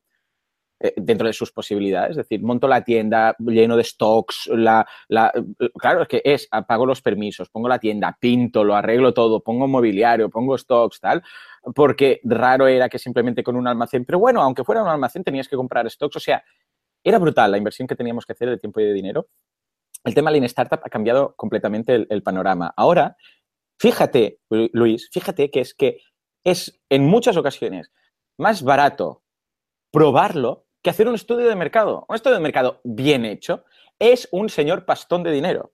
[0.96, 2.10] dentro de sus posibilidades.
[2.10, 4.87] Es decir, monto la tienda lleno de stocks, la,
[5.78, 9.66] claro, es que es, pago los permisos, pongo la tienda, pinto, lo arreglo todo, pongo
[9.66, 11.22] mobiliario, pongo stocks, tal,
[11.74, 15.48] porque raro era que simplemente con un almacén, pero bueno, aunque fuera un almacén tenías
[15.48, 16.44] que comprar stocks, o sea,
[17.02, 19.28] era brutal la inversión que teníamos que hacer de tiempo y de dinero.
[20.04, 22.72] El tema Lean Startup ha cambiado completamente el, el panorama.
[22.76, 23.16] Ahora,
[23.78, 25.98] fíjate, Luis, fíjate que es que
[26.44, 27.90] es en muchas ocasiones
[28.38, 29.22] más barato
[29.90, 32.04] probarlo que hacer un estudio de mercado.
[32.08, 33.64] Un estudio de mercado bien hecho
[33.98, 35.72] es un señor pastón de dinero.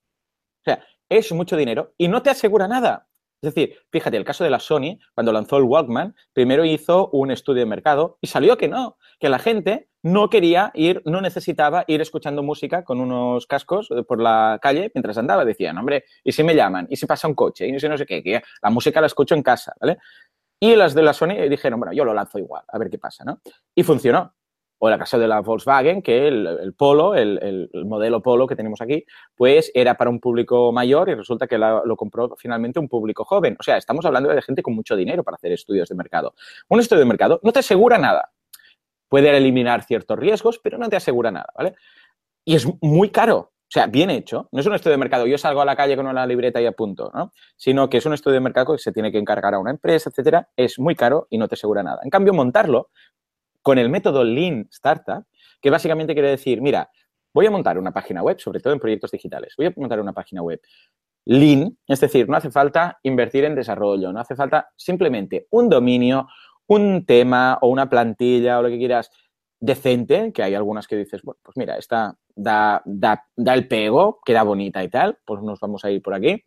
[0.61, 3.09] O sea, es mucho dinero y no te asegura nada.
[3.43, 7.33] Es decir, fíjate, el caso de la Sony, cuando lanzó el Walkman, primero hizo un
[7.33, 11.85] estudio de mercado y salió que no, que la gente no quería ir, no necesitaba
[11.89, 15.45] ir escuchando música con unos cascos por la calle mientras andaba.
[15.45, 16.87] Decían, hombre, ¿y si me llaman?
[16.89, 17.67] ¿Y si pasa un coche?
[17.67, 18.43] ¿Y si no sé qué?
[18.63, 19.99] La música la escucho en casa, ¿vale?
[20.61, 23.25] Y las de la Sony dijeron, bueno, yo lo lanzo igual, a ver qué pasa,
[23.25, 23.41] ¿no?
[23.75, 24.35] Y funcionó.
[24.83, 29.05] O el caso de la Volkswagen, que el, Polo, el, modelo Polo que tenemos aquí,
[29.37, 33.57] pues era para un público mayor y resulta que lo compró finalmente un público joven.
[33.61, 36.35] O sea, estamos hablando de gente con mucho dinero para hacer estudios de mercado.
[36.69, 38.33] Un estudio de mercado no te asegura nada.
[39.09, 41.75] Puede eliminar ciertos riesgos, pero no te asegura nada, ¿vale?
[42.47, 43.53] Y es muy caro.
[43.71, 44.49] O sea, bien hecho.
[44.51, 45.29] No es un estudio de mercado.
[45.29, 47.33] Yo salgo a la calle con una libreta y apunto, ¿no?
[47.57, 50.11] Sino que es un estudio de mercado que se tiene que encargar a una empresa,
[50.11, 50.49] etcétera.
[50.57, 52.01] Es muy caro y no te asegura nada.
[52.03, 52.91] En cambio, montarlo
[53.63, 55.25] con el método Lean Startup,
[55.61, 56.91] que básicamente quiere decir, mira,
[57.33, 60.13] voy a montar una página web, sobre todo en proyectos digitales, voy a montar una
[60.13, 60.61] página web
[61.27, 66.29] Lean, es decir, no hace falta invertir en desarrollo, no hace falta simplemente un dominio,
[66.67, 69.11] un tema o una plantilla o lo que quieras
[69.61, 74.21] decente, que hay algunas que dices, bueno, pues mira, esta da, da, da el pego,
[74.25, 76.43] queda bonita y tal, pues nos vamos a ir por aquí.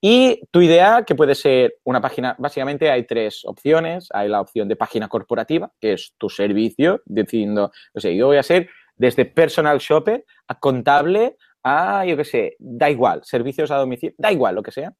[0.00, 4.08] Y tu idea, que puede ser una página, básicamente hay tres opciones.
[4.12, 8.38] Hay la opción de página corporativa, que es tu servicio, diciendo, o sea, yo voy
[8.38, 13.76] a ser desde personal shopper a contable a, yo qué sé, da igual, servicios a
[13.76, 14.92] domicilio, da igual lo que sea.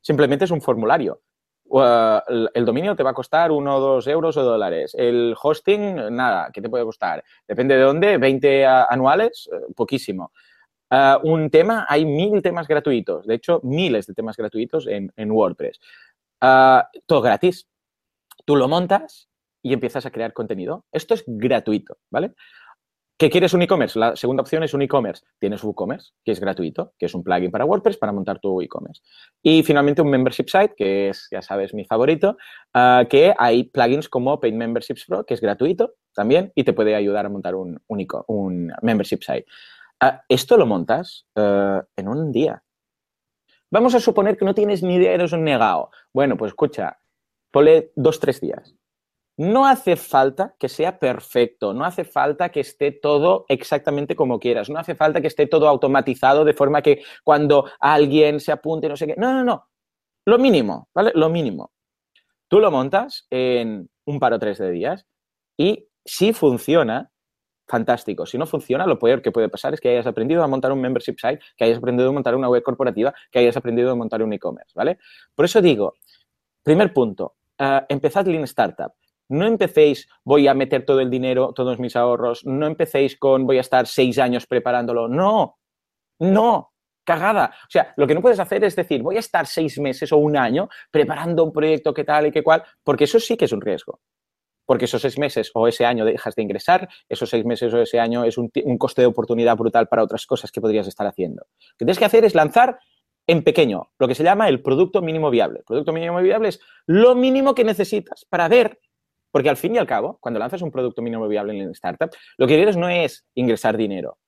[0.00, 1.20] Simplemente es un formulario.
[2.54, 4.94] el dominio te va a costar uno o dos euros o dólares.
[4.98, 7.22] El hosting, nada, ¿qué te puede costar?
[7.46, 10.32] Depende de dónde, 20 anuales, eh, poquísimo.
[10.90, 15.80] Ah, un tema, hay mil temas gratuitos, de hecho, miles de temas gratuitos en, WordPress.
[16.40, 17.68] Ah, todo gratis.
[18.44, 19.28] Tú lo montas
[19.62, 20.86] y empiezas a crear contenido.
[20.92, 22.32] Esto es gratuito, ¿vale?
[23.18, 23.98] ¿Qué quieres un e-commerce?
[23.98, 25.24] La segunda opción es un e-commerce.
[25.40, 29.02] Tienes WooCommerce, que es gratuito, que es un plugin para WordPress para montar tu e-commerce.
[29.42, 32.36] Y finalmente un membership site, que es, ya sabes, mi favorito,
[32.74, 36.94] ah, que hay plugins como Paid Memberships Pro, que es gratuito también y te puede
[36.94, 39.46] ayudar a montar un, un, un membership site.
[40.00, 42.62] Ah, esto lo montas eh, en un día.
[43.70, 45.90] Vamos a suponer que no tienes ni idea, eres un negado.
[46.12, 46.98] Bueno, pues escucha,
[47.50, 48.74] ponle dos, tres días.
[49.36, 54.68] No hace falta que sea perfecto, no hace falta que esté todo exactamente como quieras,
[54.68, 58.96] no hace falta que esté todo automatizado de forma que cuando alguien se apunte, no
[58.96, 59.14] sé qué.
[59.16, 59.68] No, no, no.
[60.24, 61.12] Lo mínimo, ¿vale?
[61.14, 61.72] Lo mínimo.
[62.48, 65.06] Tú lo montas en un par o tres de días
[65.56, 67.12] y si funciona,
[67.68, 68.26] fantástico.
[68.26, 70.80] Si no funciona, lo peor que puede pasar es que hayas aprendido a montar un
[70.80, 74.22] membership site, que hayas aprendido a montar una web corporativa, que hayas aprendido a montar
[74.22, 74.98] un e-commerce, ¿vale?
[75.34, 75.94] Por eso digo,
[76.62, 78.92] primer punto, uh, empezad Lean Startup.
[79.30, 83.58] No empecéis, voy a meter todo el dinero, todos mis ahorros, no empecéis con, voy
[83.58, 85.06] a estar seis años preparándolo.
[85.06, 85.58] No,
[86.20, 86.72] no,
[87.04, 87.52] cagada.
[87.64, 90.16] O sea, lo que no puedes hacer es decir, voy a estar seis meses o
[90.16, 93.52] un año preparando un proyecto que tal y que cual, porque eso sí que es
[93.52, 94.00] un riesgo
[94.68, 97.98] porque esos seis meses o ese año dejas de ingresar, esos seis meses o ese
[97.98, 101.46] año es un, coste de oportunidad brutal para otras cosas que podrías estar haciendo.
[101.48, 102.78] Lo que tienes que hacer es lanzar
[103.26, 105.60] en pequeño, lo que se llama el producto mínimo viable.
[105.60, 108.78] El producto mínimo viable es lo mínimo que necesitas para ver,
[109.30, 112.10] porque al fin y al cabo, cuando lanzas un producto mínimo viable en la startup,
[112.36, 114.18] lo que quieres no es ingresar dinero.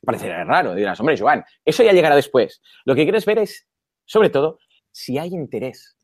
[0.00, 2.62] Parecerá raro, dirás, hombre, Joan, eso ya llegará después.
[2.84, 3.66] Lo que quieres ver es,
[4.04, 4.60] sobre todo,
[4.92, 5.95] si hay interés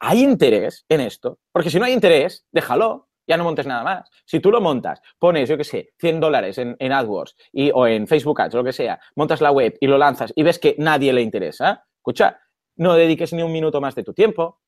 [0.00, 4.10] hay interés en esto, porque si no hay interés, déjalo ya no montes nada más.
[4.26, 8.08] Si tú lo montas, pones, yo qué sé, 100 dólares en, AdWords y, o en
[8.08, 11.12] Facebook Ads, lo que sea, montas la web y lo lanzas y ves que nadie
[11.12, 12.40] le interesa, escucha,
[12.76, 14.60] no dediques ni un minuto más de tu tiempo,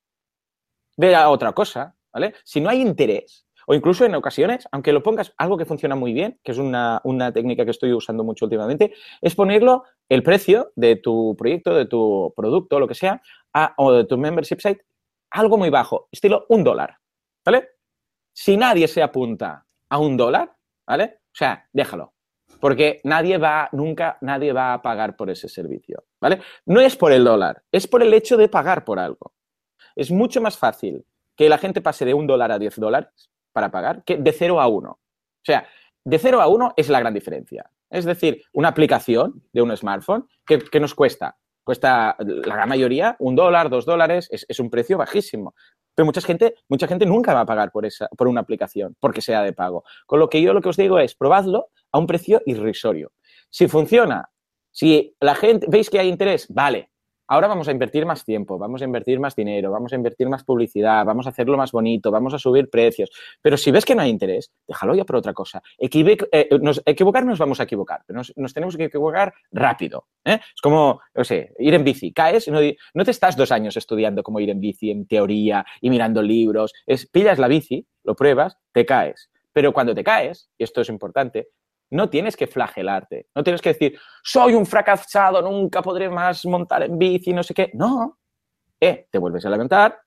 [0.96, 2.34] ve a otra cosa, ¿vale?
[2.44, 6.12] Si no hay interés, o incluso en ocasiones, aunque lo pongas algo que funciona muy
[6.12, 7.00] bien, que es una,
[7.34, 12.32] técnica que estoy usando mucho últimamente, es ponerlo el precio de tu proyecto, de tu
[12.36, 13.22] producto, lo que sea,
[13.76, 14.84] o de tu membership site,
[15.32, 16.98] algo muy bajo, estilo un dólar,
[17.44, 17.70] ¿vale?
[18.32, 21.20] Si nadie se apunta a un dólar, ¿vale?
[21.26, 22.14] O sea, déjalo.
[22.60, 26.40] Porque nadie va, nunca nadie va a pagar por ese servicio, ¿vale?
[26.66, 29.34] No es por el dólar, es por el hecho de pagar por algo.
[29.96, 31.04] Es mucho más fácil
[31.36, 34.60] que la gente pase de un dólar a diez dólares para pagar que de 0
[34.60, 34.90] a 1.
[34.90, 34.98] O
[35.42, 35.66] sea,
[36.04, 37.70] de 0 a 1 es la gran diferencia.
[37.90, 43.34] Es decir, una aplicación de un smartphone que, nos cuesta, cuesta la gran mayoría un
[43.34, 45.54] dólar, dos dólares, es, un precio bajísimo.
[45.94, 49.20] Pero mucha gente, mucha gente nunca va a pagar por, esa, por una aplicación porque
[49.20, 49.84] sea de pago.
[50.06, 53.12] Con lo que yo lo que os digo es, probadlo a un precio irrisorio.
[53.50, 54.30] Si funciona,
[54.70, 56.91] si la gente, veis que hay interés, vale,
[57.32, 60.44] ahora vamos a invertir más tiempo, vamos a invertir más dinero, vamos a invertir más
[60.44, 63.10] publicidad, vamos a hacerlo más bonito, vamos a subir precios.
[63.40, 65.62] Pero si ves que no hay interés, déjalo ya por otra cosa.
[65.78, 70.08] Eh, nos, equivocar vamos a equivocar, pero nos, tenemos que equivocar rápido.
[70.26, 70.40] ¿eh?
[70.54, 72.12] Es como, sé, ir en bici.
[72.12, 72.60] Caes, no,
[72.92, 76.74] no te estás dos años estudiando cómo ir en bici, en teoría y mirando libros.
[76.86, 79.30] Es, pillas la bici, lo pruebas, te caes.
[79.54, 81.48] Pero cuando te caes, y esto es importante,
[81.92, 86.82] no tienes que flagelarte, no tienes que decir, soy un fracasado, nunca podré más montar
[86.82, 87.70] en bici, no sé qué.
[87.74, 88.18] No,
[88.80, 90.00] eh, te vuelves a levantar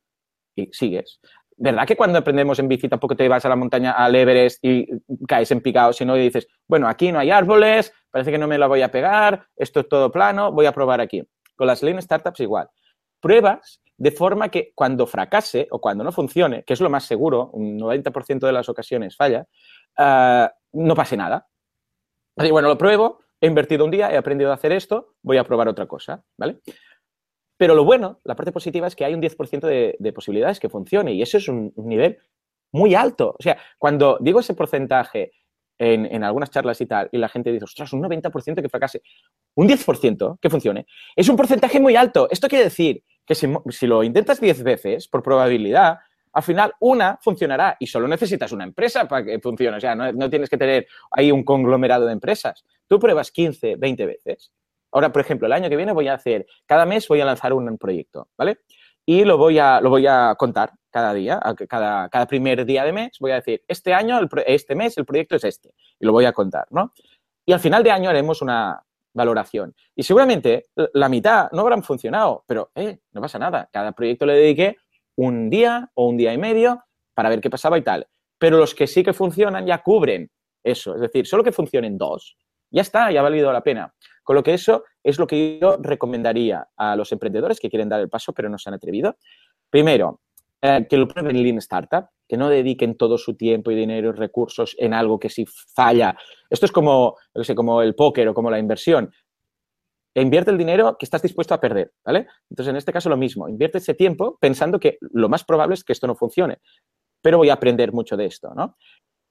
[0.55, 1.19] y sigues.
[1.57, 4.87] ¿Verdad que cuando aprendemos en bici tampoco te vas a la montaña, al Everest y
[5.27, 8.57] caes en picado, sino y dices, bueno, aquí no hay árboles, parece que no me
[8.57, 11.23] la voy a pegar, esto es todo plano, voy a probar aquí.
[11.55, 12.67] Con las Lean Startups igual.
[13.21, 17.51] Pruebas de forma que cuando fracase o cuando no funcione, que es lo más seguro,
[17.53, 19.45] un 90% de las ocasiones falla,
[19.97, 21.47] ah, no pase nada.
[22.35, 25.67] Bueno, lo pruebo, he invertido un día, he aprendido a hacer esto, voy a probar
[25.67, 26.59] otra cosa, ¿vale?
[27.57, 31.13] Pero lo bueno, la parte positiva es que hay un 10% de, posibilidades que funcione
[31.13, 32.17] y eso es un, nivel
[32.73, 33.35] muy alto.
[33.39, 35.31] O sea, cuando digo ese porcentaje
[35.77, 39.01] en, algunas charlas y tal, y la gente dice, ostras, un 90% que fracase,
[39.55, 42.27] un 10% que funcione, es un porcentaje muy alto.
[42.29, 45.99] Esto quiere decir que si, si lo intentas 10 veces, por probabilidad,
[46.35, 49.77] al final una funcionará y solo necesitas una empresa para que funcione.
[49.77, 52.65] O sea, no, tienes que tener ahí un conglomerado de empresas.
[52.87, 54.51] Tú pruebas 15, 20 veces.
[54.91, 57.53] Ahora, por ejemplo, el año que viene voy a hacer, cada mes voy a lanzar
[57.53, 58.59] un proyecto, ¿vale?
[59.05, 62.91] Y lo voy a, lo voy a contar cada día, cada, cada primer día de
[62.91, 65.73] mes voy a decir, este año, este mes, el proyecto es este.
[65.99, 66.91] Y lo voy a contar, ¿no?
[67.45, 69.73] Y al final de año haremos una valoración.
[69.95, 73.69] Y seguramente la mitad no habrán funcionado, pero eh, no pasa nada.
[73.71, 74.77] Cada proyecto le dediqué
[75.15, 78.07] un día o un día y medio para ver qué pasaba y tal.
[78.37, 80.29] Pero los que sí que funcionan ya cubren
[80.63, 80.95] eso.
[80.95, 82.37] Es decir, solo que funcionen dos,
[82.71, 83.93] ya está, ya ha valido la pena.
[84.23, 88.01] Con lo que eso es lo que yo recomendaría a los emprendedores que quieren dar
[88.01, 89.17] el paso pero no se han atrevido.
[89.69, 90.21] Primero,
[90.61, 94.13] eh, que lo prueben Lean Startup, que no dediquen todo su tiempo y dinero y
[94.13, 96.17] recursos en algo que si falla.
[96.49, 99.11] Esto es como, no sé, como el póker o como la inversión
[100.21, 102.27] invierte el dinero que estás dispuesto a perder, ¿vale?
[102.49, 105.83] Entonces, en este caso lo mismo, invierte ese tiempo pensando que lo más probable es
[105.83, 106.59] que esto no funcione,
[107.21, 108.77] pero voy a aprender mucho de esto, ¿no?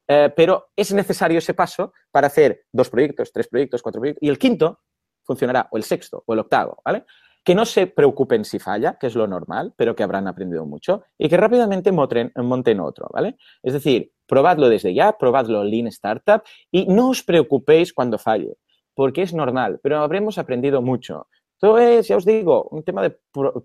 [0.06, 4.28] Eh, pero es necesario ese paso para hacer dos proyectos, tres proyectos, cuatro proyectos, y
[4.28, 4.80] el quinto
[5.22, 7.06] funcionará, o el sexto, o el octavo, ¿vale?
[7.42, 11.04] Que no se preocupen si falla, que es lo normal, pero que habrán aprendido mucho,
[11.16, 13.38] y que rápidamente monten otro, ¿vale?
[13.62, 18.58] Es decir, probadlo desde ya, probadlo Lean Startup, y no os preocupéis cuando falle
[18.94, 21.28] porque es normal, pero habremos aprendido mucho.
[21.58, 23.16] Todo es, ya os digo, un tema de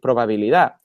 [0.02, 0.76] probabilidad.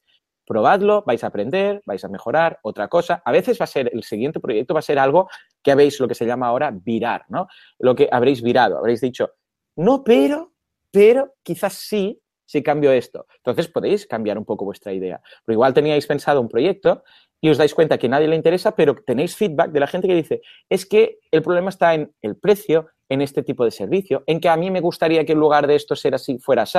[0.47, 3.23] Probadlo, vais a aprender, vais a mejorar, otra cosa.
[3.25, 5.29] A veces va a ser, el siguiente proyecto va a ser algo
[5.63, 7.47] que habéis, lo que se llama ahora, virar, ¿no?
[7.79, 9.31] Lo que habréis virado, habréis dicho,
[9.77, 10.53] no, pero,
[10.91, 13.27] pero quizás sí, si cambio esto.
[13.39, 15.21] Entonces podéis cambiar un poco vuestra idea.
[15.45, 17.03] Pero igual teníais pensado un proyecto
[17.41, 20.09] y os dais cuenta que a nadie le interesa, pero tenéis feedback de la gente
[20.09, 24.25] que dice, es que el problema está en el precio, en este tipo de servicio,
[24.27, 26.79] en que a mí me gustaría que en lugar de esto ser así, fuera así.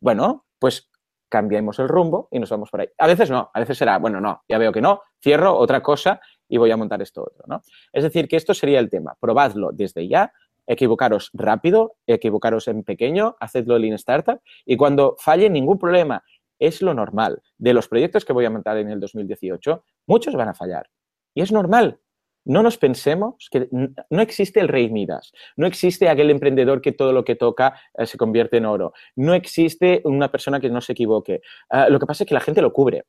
[0.00, 0.90] Bueno, pues
[1.28, 2.88] cambiamos el rumbo y nos vamos por ahí.
[2.98, 6.20] A veces no, a veces será, bueno, no, ya veo que no, cierro otra cosa
[6.48, 7.62] y voy a montar esto otro, ¿no?
[7.92, 9.16] Es decir, que esto sería el tema.
[9.18, 10.32] Probadlo desde ya,
[10.66, 16.22] equivocaros rápido, equivocaros en pequeño, hacedlo en Startup y cuando falle, ningún problema.
[16.58, 17.42] Es lo normal.
[17.58, 20.88] De los proyectos que voy a montar en el 2018, muchos van a fallar.
[21.34, 21.98] Y es normal,
[22.44, 27.12] no nos pensemos que no existe el rey Midas, no existe aquel emprendedor que todo
[27.12, 30.92] lo que toca eh, se convierte en oro, no existe una persona que no se
[30.92, 31.40] equivoque.
[31.70, 33.04] Ah, lo que pasa es que la gente lo cubre.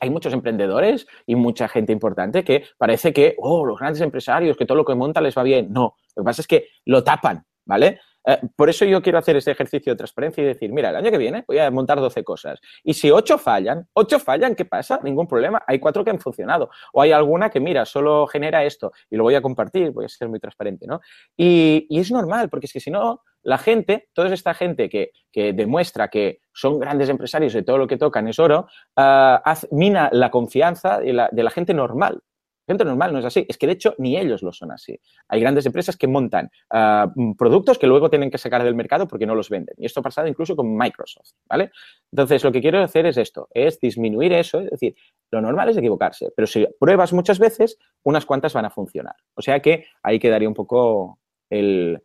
[0.00, 4.66] hay muchos emprendedores y mucha gente importante que parece que, oh, los grandes empresarios, que
[4.66, 5.72] todo lo que montan les va bien.
[5.72, 8.00] No, lo que pasa es que lo tapan, ¿vale?
[8.26, 11.10] Eh, por eso yo quiero hacer ese ejercicio de transparencia y decir, mira, el año
[11.10, 12.60] que viene voy a montar 12 cosas.
[12.82, 15.00] Y si 8 fallan, 8 fallan, ¿qué pasa?
[15.02, 15.62] Ningún problema.
[15.66, 16.70] Hay 4 que han funcionado.
[16.92, 20.08] O hay alguna que, mira, solo genera esto y lo voy a compartir, voy a
[20.08, 21.00] ser muy transparente, ¿no?
[21.36, 26.08] Y, es normal, porque es que si no, la gente, toda esta gente que, demuestra
[26.08, 31.00] que son grandes empresarios y todo lo que tocan es oro, uh, mina la confianza
[31.00, 32.22] de la gente normal.
[32.66, 33.44] Gente normal no es así.
[33.48, 34.98] Es que de hecho ni ellos lo son así.
[35.28, 39.26] Hay grandes empresas que montan ah, productos que luego tienen que sacar del mercado porque
[39.26, 39.74] no los venden.
[39.78, 41.70] Y esto ha pasado incluso con Microsoft, ¿vale?
[42.10, 44.94] Entonces lo que quiero hacer es esto, es disminuir eso, es decir,
[45.30, 49.16] lo normal es equivocarse, pero si pruebas muchas veces, unas cuantas van a funcionar.
[49.34, 51.18] O sea que ahí quedaría un poco
[51.50, 52.00] el,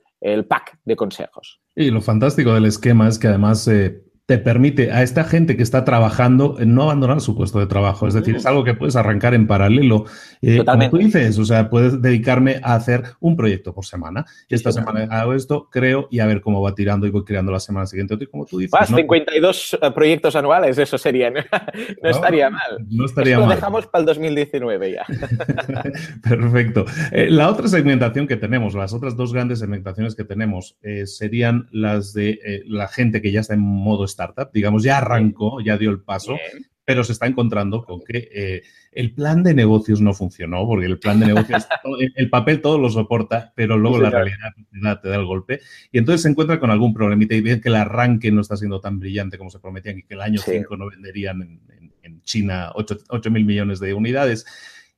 [0.48, 1.62] pack de consejos.
[1.76, 5.64] Y lo fantástico del esquema es que además eh, te permite a esta gente que
[5.64, 8.08] está trabajando no abandonar su puesto de trabajo.
[8.08, 10.06] Es decir, es algo que puedes arrancar en paralelo.
[10.44, 10.92] Eh, Totalmente.
[10.92, 14.28] Como tú dices, o sea, puedes dedicarme a hacer un proyecto por semana.
[14.48, 17.60] Esta semana hago esto, creo, y a ver cómo va tirando y voy creando la
[17.60, 18.28] semana siguiente.
[18.28, 18.80] Como tú dices.
[18.80, 21.32] Más 52 eh, proyectos anuales, eso sería.
[21.32, 21.40] No,
[22.04, 22.86] estaría mal.
[22.88, 23.50] No estaría mal.
[23.50, 25.06] Lo dejamos para el 2019 ya.
[26.22, 26.86] Perfecto.
[27.12, 32.14] Eh, la otra segmentación que tenemos, las otras dos grandes segmentaciones que tenemos, serían las
[32.14, 36.02] de la gente que ya está en modo startup, digamos, ya arrancó, ya dio el
[36.02, 36.38] paso,
[36.84, 41.00] pero se está encontrando con que eh, el plan de negocios no funcionó, porque el
[41.00, 41.68] plan de negocios,
[42.16, 45.62] el papel todo lo soporta, pero luego la realidad te da, el golpe.
[45.92, 48.82] Y entonces se encuentra con algún problemita y ve que el arranque no está siendo
[48.82, 52.72] tan brillante como se prometían y que el año 5 no venderían en, en China
[52.74, 54.46] 8 mil millones de unidades.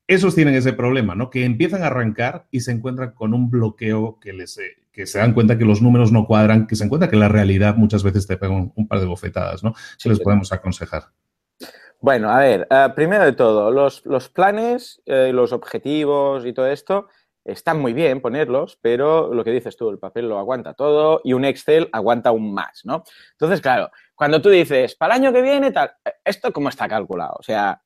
[0.08, 1.30] Esos tienen ese problema, ¿no?
[1.30, 5.20] Que empiezan a arrancar y se encuentran con un bloqueo que les eh, que se
[5.20, 8.28] dan cuenta que los números no cuadran, que se encuentra que la realidad muchas veces
[8.28, 9.74] te pega un, par de bofetadas, ¿no?
[10.02, 11.06] ¿Qué les podemos aconsejar?
[12.00, 17.08] Bueno, a ver, eh, primero de todo, los, planes, eh, los objetivos y todo esto
[17.44, 21.34] están muy bien ponerlos, pero lo que dices tú, el papel lo aguanta todo y
[21.34, 23.04] un Excel aguanta aún más, ¿no?
[23.32, 25.92] Entonces, claro, cuando tú dices, para el año que viene, tal,
[26.24, 27.36] ¿esto cómo está calculado?
[27.40, 27.82] O sea,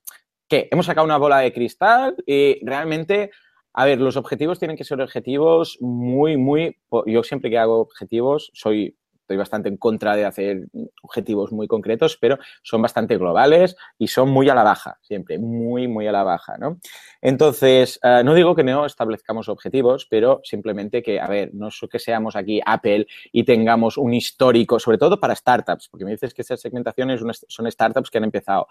[0.48, 0.68] ¿qué?
[0.72, 3.32] Hemos sacado una bola de cristal y realmente,
[3.78, 6.78] a ver, los objetivos tienen que ser objetivos muy, muy...
[7.06, 10.68] Yo siempre que hago objetivos soy estoy bastante en contra de hacer
[11.02, 15.88] objetivos muy concretos, pero son bastante globales y son muy a la baja, siempre, muy,
[15.88, 16.80] muy a la baja, ¿no?
[17.22, 21.82] Entonces, eh, no digo que no establezcamos objetivos, pero simplemente que, a ver, no es
[21.90, 26.34] que seamos aquí Apple y tengamos un histórico, sobre todo para startups, porque me dices
[26.34, 28.68] que esas segmentaciones son startups que han empezado.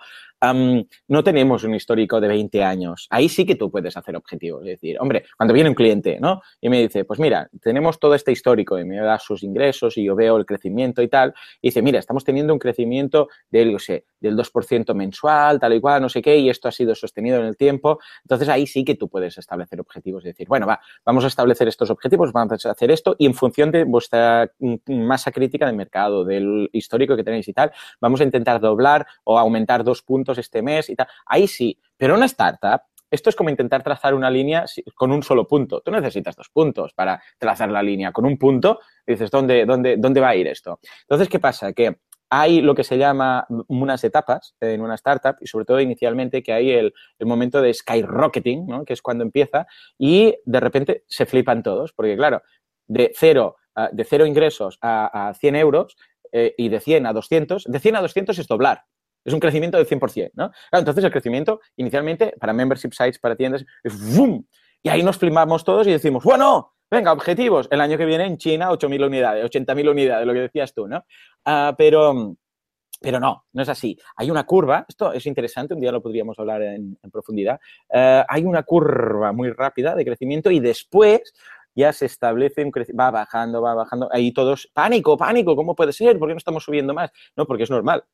[1.09, 3.09] no tenemos un histórico de 20 años.
[3.11, 4.63] Ahí sí que tú puedes hacer objetivos.
[4.63, 6.43] Es decir, hombre, cuando viene un cliente, ¿no?
[6.61, 10.05] Y me dice, pues mira, tenemos todo este histórico y me da sus ingresos y
[10.05, 13.79] yo veo el crecimiento y tal, y dice, mira, estamos teniendo un crecimiento del, no
[13.79, 17.39] sé, del 2% mensual, tal y cual, no sé qué, y esto ha sido sostenido
[17.39, 17.99] en el tiempo.
[18.23, 21.69] Entonces ahí sí que tú puedes establecer objetivos y decir, bueno, va, vamos a establecer
[21.69, 24.51] estos objetivos, vamos a hacer esto, y en función de vuestra
[24.87, 29.39] masa crítica de mercado, del histórico que tenéis y tal, vamos a intentar doblar o
[29.39, 31.07] aumentar dos puntos este mes y tal.
[31.27, 32.83] Ahí sí, pero una startup
[33.15, 35.81] esto es como intentar trazar una línea con un solo punto.
[35.81, 38.13] Tú necesitas dos puntos para trazar la línea.
[38.13, 40.81] Con un punto dices, ¿dónde, dónde, dónde va a ir esto?
[41.03, 41.73] Entonces, ¿qué pasa?
[41.73, 41.97] Que
[42.31, 46.53] hay lo que se llama unas etapas en una startup y sobre todo inicialmente que
[46.53, 48.85] hay el, momento de skyrocketing, ¿no?
[48.85, 49.67] que es cuando empieza
[49.99, 52.43] y de repente se flipan todos, porque claro,
[52.87, 53.57] de cero,
[53.93, 55.97] de cero ingresos a, 100 euros
[56.33, 58.85] eh, y de 100 a 200, de 100 a 200 es doblar.
[59.25, 60.51] Es un crecimiento del 100%, ¿no?
[60.71, 64.47] entonces el crecimiento inicialmente para membership sites, para tiendas, es ¡boom!
[64.83, 68.37] Y ahí nos flimamos todos y decimos, bueno, venga, objetivos, el año que viene en
[68.37, 71.05] China 8.000 unidades, 80.000 unidades, lo que decías tú, ¿no?
[71.47, 72.37] Ah, pero,
[73.01, 73.99] pero no, no es así.
[74.17, 77.59] Hay una curva, esto es interesante, un día lo podríamos hablar en, profundidad.
[77.93, 81.33] Ah, hay una curva muy rápida de crecimiento y después
[81.75, 84.11] ya se establece un crecimiento, va bajando, va bajando.
[84.13, 86.19] Ahí todos, pánico, pánico, ¿cómo puede ser?
[86.19, 87.11] ¿Por qué no estamos subiendo más?
[87.37, 88.05] No, porque es normal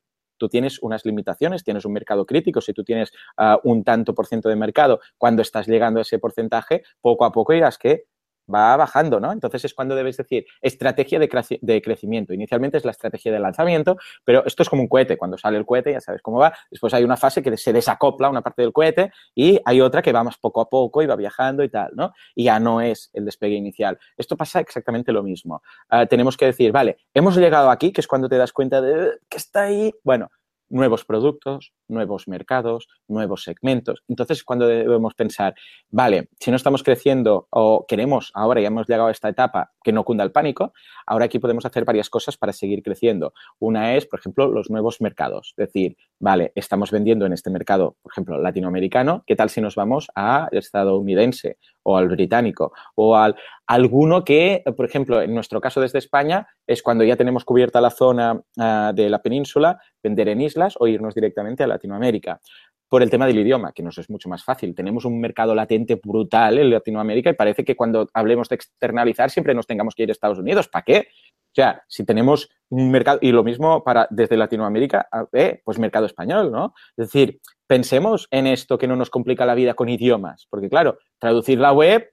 [0.41, 4.27] tú tienes unas limitaciones, tienes un mercado crítico, si tú tienes ah, un tanto por
[4.27, 8.07] ciento de mercado, cuando estás llegando a ese porcentaje, poco a poco irás que
[8.53, 9.33] va bajando, ¿no?
[9.33, 12.35] Entonces es cuando debes decir estrategia de, crecimiento.
[12.35, 15.17] Inicialmente es la estrategia de lanzamiento, pero esto es como un cohete.
[15.17, 16.53] Cuando sale el cohete ya sabes cómo va.
[16.71, 20.13] Después hay una fase que se desacopla una parte del cohete y hay otra que
[20.13, 22.13] va más poco a poco y va viajando y tal, ¿no?
[22.35, 23.99] Y ya no es el despegue inicial.
[24.17, 25.63] Esto pasa exactamente lo mismo.
[25.89, 29.19] Ah, tenemos que decir, vale, hemos llegado aquí, que es cuando te das cuenta de
[29.29, 29.93] que está ahí.
[30.05, 30.31] Bueno,
[30.69, 34.03] nuevos productos, nuevos mercados, nuevos segmentos.
[34.09, 35.55] Entonces, cuando debemos pensar,
[35.91, 39.93] vale, si no estamos creciendo o queremos, ahora ya hemos llegado a esta etapa que
[39.93, 40.73] no cunda el pánico,
[41.07, 43.33] ahora aquí podemos hacer varias cosas para seguir creciendo.
[43.59, 45.55] Una es, por ejemplo, los nuevos mercados.
[45.57, 49.75] Es decir, vale, estamos vendiendo en este mercado, por ejemplo, latinoamericano, ¿qué tal si nos
[49.75, 53.37] vamos al estadounidense o al británico o al
[53.67, 57.91] alguno que, por ejemplo, en nuestro caso desde España, es cuando ya tenemos cubierta la
[57.91, 62.41] zona ah, de la península, vender en islas o irnos directamente a Latinoamérica.
[62.89, 64.75] Por el tema del idioma, que nos es mucho más fácil.
[64.75, 69.55] Tenemos un mercado latente brutal en Latinoamérica y parece que cuando hablemos de externalizar siempre
[69.55, 70.67] nos tengamos que ir a Estados Unidos.
[70.69, 71.09] ¿Para qué?
[71.51, 76.07] O sea, si tenemos un mercado, y lo mismo para desde Latinoamérica, eh, pues mercado
[76.07, 76.75] español, ¿no?
[76.97, 80.99] Es decir, pensemos en esto que no nos complica la vida con idiomas, porque claro,
[81.19, 82.13] traducir la web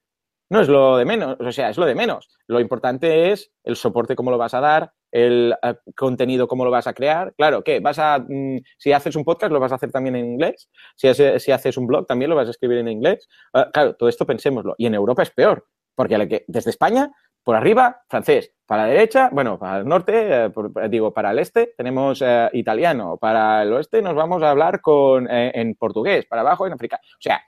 [0.49, 2.29] no es lo de menos, o sea, es lo de menos.
[2.47, 6.71] Lo importante es el soporte, cómo lo vas a dar, el eh, contenido, cómo lo
[6.71, 7.33] vas a crear.
[7.35, 7.79] Claro, ¿qué?
[7.79, 10.69] Vas a, mm, si haces un podcast, lo vas a hacer también en inglés.
[10.95, 13.27] Si, si haces un blog, también lo vas a escribir en inglés.
[13.53, 14.75] Ah, claro, todo esto pensémoslo.
[14.77, 17.11] Y en Europa es peor, porque desde España,
[17.43, 18.51] por arriba, francés.
[18.65, 20.51] Para la derecha, bueno, para el norte, eh,
[20.89, 23.17] digo, para el este tenemos eh, italiano.
[23.17, 26.25] Para el oeste nos vamos a hablar con, en portugués.
[26.25, 27.01] Para abajo en africano.
[27.05, 27.41] O sea,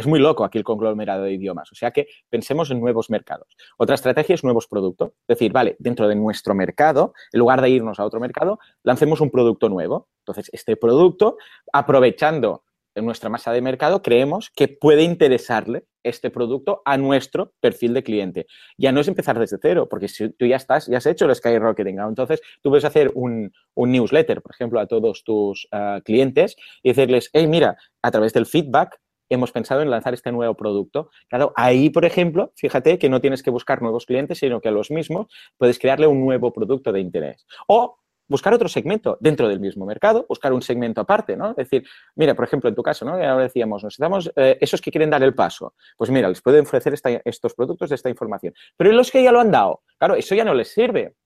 [0.00, 3.56] es muy loco aquí el conglomerado de idiomas, o sea que pensemos en nuevos mercados.
[3.76, 5.10] Otra estrategia es nuevos productos.
[5.28, 9.20] Es decir, vale, dentro de nuestro mercado, en lugar de irnos a otro mercado, lancemos
[9.20, 10.08] un producto nuevo.
[10.22, 11.36] Entonces, este producto,
[11.72, 12.64] aprovechando
[12.96, 18.46] nuestra masa de mercado, creemos que puede interesarle este producto a nuestro perfil de cliente.
[18.76, 21.34] Ya no es empezar desde cero, porque si tú ya estás, ya has hecho el
[21.34, 26.90] skyrocketing, entonces tú puedes hacer un, newsletter, por ejemplo, a todos tus ah, clientes y
[26.90, 29.00] decirles, hey, mira, a través del feedback
[29.30, 31.10] hemos pensado en lanzar este nuevo producto.
[31.28, 34.72] Claro, ahí, por ejemplo, fíjate que no tienes que buscar nuevos clientes, sino que a
[34.72, 37.46] los mismos puedes crearle un nuevo producto de interés.
[37.66, 37.96] O
[38.30, 41.50] buscar otro segmento dentro del mismo mercado, buscar un segmento aparte, ¿no?
[41.50, 43.12] Es decir, mira, por ejemplo, en tu caso, ¿no?
[43.12, 45.74] Ahora decíamos, necesitamos eh, esos que quieren dar el paso.
[45.98, 48.54] Pues mira, les pueden ofrecer estos productos de esta información.
[48.76, 51.16] Pero los que ya lo han dado, claro, eso ya no les sirve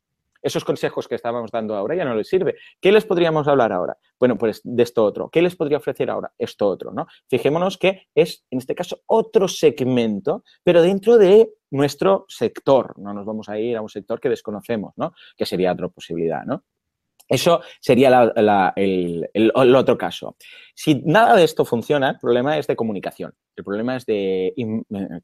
[0.45, 2.57] esos consejos que estábamos dando ahora ya no les sirve.
[2.81, 3.97] ¿Qué les podríamos hablar ahora?
[4.21, 5.31] Bueno, pues de esto otro.
[5.31, 6.33] ¿Qué les podría ofrecer ahora?
[6.39, 7.07] Esto otro, ¿no?
[7.29, 12.99] Fijémonos que es, en este caso, otro segmento, pero dentro de nuestro sector.
[12.99, 15.15] No nos vamos a ir a un sector que desconocemos, ¿no?
[15.35, 16.63] Que sería otra posibilidad, ¿no?
[17.27, 18.33] Eso sería
[18.77, 20.37] el, el, otro caso.
[20.75, 23.33] Si nada de esto funciona, el problema es de comunicación.
[23.57, 24.53] El problema es de,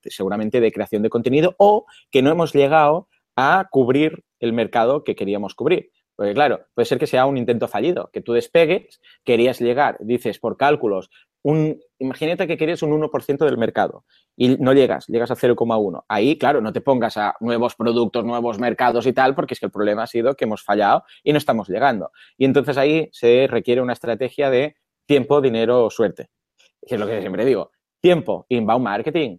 [0.05, 3.09] seguramente, de creación de contenido o que no hemos llegado
[3.41, 5.91] a cubrir el mercado que queríamos cubrir.
[6.17, 10.39] Porque claro, puede ser que sea un intento fallido, que tú despegues, querías llegar, dices
[10.39, 11.09] por cálculos,
[11.43, 14.05] un, imagínate que querías un 1% del mercado
[14.37, 16.05] y no llegas, llegas a 0,1.
[16.09, 19.67] Ahí, claro, no te pongas a nuevos productos, nuevos mercados y tal, porque es que
[19.67, 22.11] el problema ha sido que hemos fallado y no estamos llegando.
[22.37, 24.77] Y entonces ahí se requiere una estrategia de
[25.07, 26.29] tiempo, dinero suerte.
[26.87, 27.71] Que es lo que siempre digo.
[28.01, 29.39] Tiempo, inbound marketing,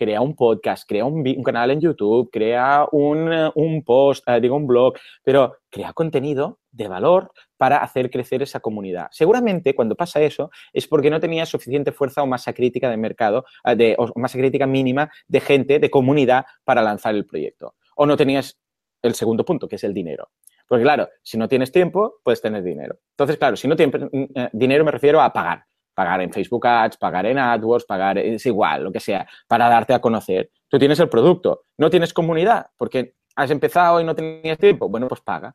[0.00, 4.66] crea un podcast, crea un, canal en YouTube, crea un, un post, eh, digo un
[4.66, 9.08] blog, pero crea contenido de valor para hacer crecer esa comunidad.
[9.10, 13.44] Seguramente cuando pasa eso es porque no tenías suficiente fuerza o masa crítica de mercado,
[13.62, 17.74] eh, de, o masa crítica mínima de gente, de comunidad para lanzar el proyecto.
[17.94, 18.58] O no tenías
[19.02, 20.30] el segundo punto, que es el dinero.
[20.66, 22.96] Porque claro, si no tienes tiempo, puedes tener dinero.
[23.10, 26.96] Entonces, claro, si no tienes eh, dinero me refiero a pagar pagar en Facebook Ads,
[26.96, 30.50] pagar en AdWords, pagar, es igual, lo que sea, para darte a conocer.
[30.68, 35.08] Tú tienes el producto, no tienes comunidad, porque has empezado y no tenías tiempo, bueno,
[35.08, 35.54] pues paga.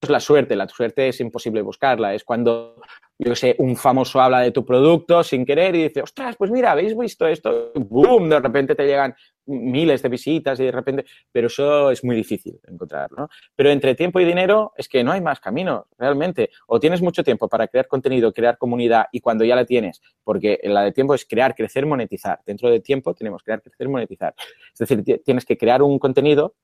[0.00, 2.76] Es la suerte, la suerte es imposible buscarla, es cuando
[3.22, 6.72] yo sé, un famoso habla de tu producto sin querer y dice, ostras, pues mira,
[6.72, 7.70] ¿habéis visto esto?
[7.74, 8.30] ¡Boom!
[8.30, 9.14] De repente te llegan
[9.50, 13.28] miles de visitas y de repente, pero eso es muy difícil encontrar, ¿no?
[13.54, 16.50] Pero entre tiempo y dinero es que no hay más camino, realmente.
[16.66, 20.58] O tienes mucho tiempo para crear contenido, crear comunidad y cuando ya la tienes, porque
[20.64, 22.40] la de tiempo es crear, crecer, monetizar.
[22.46, 24.34] Dentro de tiempo tenemos crear, crecer, monetizar.
[24.72, 26.54] Es decir, tienes que crear un contenido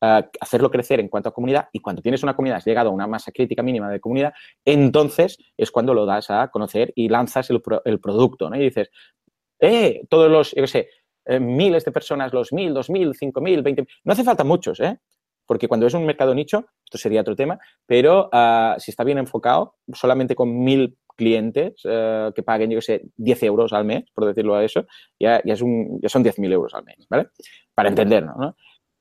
[0.00, 3.06] hacerlo crecer en cuanto a comunidad y cuando tienes una comunidad, has llegado a una
[3.06, 4.34] masa crítica mínima de comunidad,
[4.64, 7.60] entonces es cuando lo das a conocer y lanzas el,
[8.00, 8.56] producto, ¿no?
[8.56, 8.90] Y dices,
[9.58, 10.88] eh, todos los, yo qué sé,
[11.26, 14.80] eh, miles de personas, los mil, dos mil, cinco mil, veinte no hace falta muchos,
[14.80, 14.98] ¿eh?
[15.46, 19.18] Porque cuando es un mercado nicho, esto sería otro tema, pero ah, si está bien
[19.18, 24.04] enfocado, solamente con mil clientes eh, que paguen, yo qué sé, 10 euros al mes,
[24.12, 24.86] por decirlo a eso,
[25.18, 27.28] ya, ya, es un, ya son 10.000 euros al mes, ¿vale?
[27.74, 28.56] Para entenderlo, ¿no?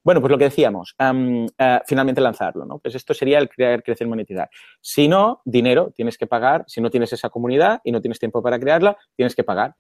[0.05, 2.77] Bueno, pues lo que decíamos, eh, finalmente lanzarlo, ¿no?
[2.77, 4.51] Pues esto sería el crear, crecer, monetizar.
[4.79, 6.63] Si no, dinero tienes que pagar.
[6.67, 9.73] Si no tienes esa comunidad y no tienes tiempo para crearla, tienes que pagar.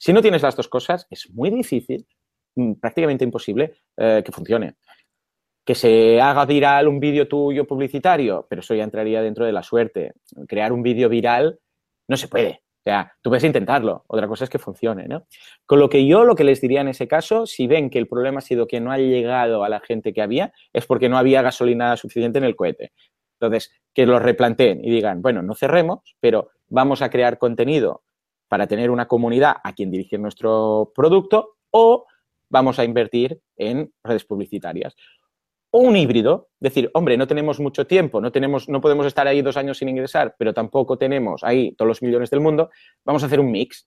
[0.00, 2.06] Si no tienes las dos cosas, es muy difícil,
[2.54, 4.76] mm, prácticamente imposible, eh, que funcione.
[5.62, 9.62] Que se haga viral un vídeo tuyo publicitario, pero eso ya entraría dentro de la
[9.62, 10.14] suerte.
[10.48, 11.60] Crear un vídeo viral
[12.08, 12.62] no se puede.
[12.78, 15.26] O sea, tú puedes intentarlo, otra cosa es que funcione, ¿no?
[15.66, 18.08] Con lo que yo lo que les diría en ese caso, si ven que el
[18.08, 21.18] problema ha sido que no ha llegado a la gente que había, es porque no
[21.18, 22.92] había gasolina suficiente en el cohete.
[23.38, 28.02] Entonces, que lo replanteen y digan, bueno, no cerremos, pero vamos a crear contenido
[28.50, 32.04] para tener una comunidad a quien dirigir nuestro producto o
[32.48, 34.96] vamos a invertir en redes publicitarias
[35.70, 39.40] o un híbrido, decir, hombre, no tenemos mucho tiempo, no, tenemos, no podemos estar ahí
[39.40, 42.70] dos años sin ingresar, pero tampoco tenemos ahí todos los millones del mundo,
[43.04, 43.86] vamos a hacer un mix.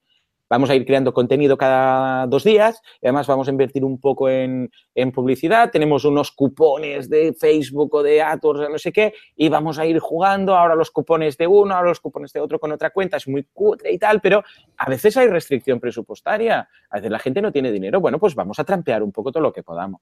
[0.49, 4.69] Vamos a ir creando contenido cada dos días además vamos a invertir un poco en,
[5.13, 5.71] publicidad.
[5.71, 9.99] Tenemos unos cupones de Facebook o de AdWords, no sé qué, y vamos a ir
[9.99, 13.17] jugando ahora los cupones de uno, ahora los cupones de otro con otra cuenta.
[13.17, 14.43] Es muy cutre y tal, pero
[14.77, 16.67] a veces hay restricción presupuestaria.
[16.89, 17.99] A veces la gente no tiene dinero.
[17.99, 20.01] Bueno, pues vamos a trampear un poco todo lo que podamos.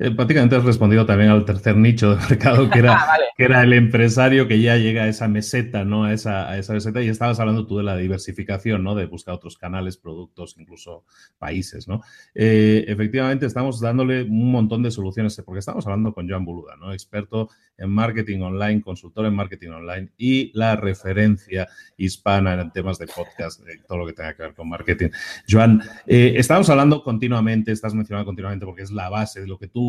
[0.00, 3.64] Eh, prácticamente has respondido también al tercer nicho de mercado, que era, ah, que era
[3.64, 6.04] el empresario que ya llega a esa meseta, ¿no?
[6.04, 7.02] A esa, a esa meseta.
[7.02, 8.94] Y estabas hablando tú de la diversificación, ¿no?
[8.94, 11.04] De buscar otros canales, productos, incluso
[11.38, 12.00] países, ¿no?
[12.32, 16.92] Eh, efectivamente, estamos dándole un montón de soluciones, porque estamos hablando con Joan Buluda, ¿no?
[16.92, 23.06] Experto en marketing online, consultor en marketing online y la referencia hispana en temas de
[23.06, 25.08] podcast, de todo lo que tenga que ver con marketing.
[25.48, 29.68] Joan, eh, estamos hablando continuamente, estás mencionando continuamente porque es la base de lo que
[29.68, 29.87] tú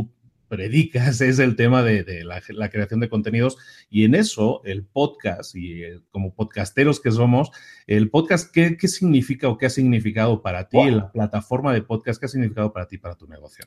[0.50, 3.58] predicas es el tema de, la, creación de contenidos
[3.90, 7.52] y en eso el podcast y eh, como podcasteros que somos,
[7.88, 12.26] el podcast, ¿qué, significa o qué ha significado para ti, la plataforma de podcast, qué
[12.26, 13.66] ha significado para ti, para tu negocio?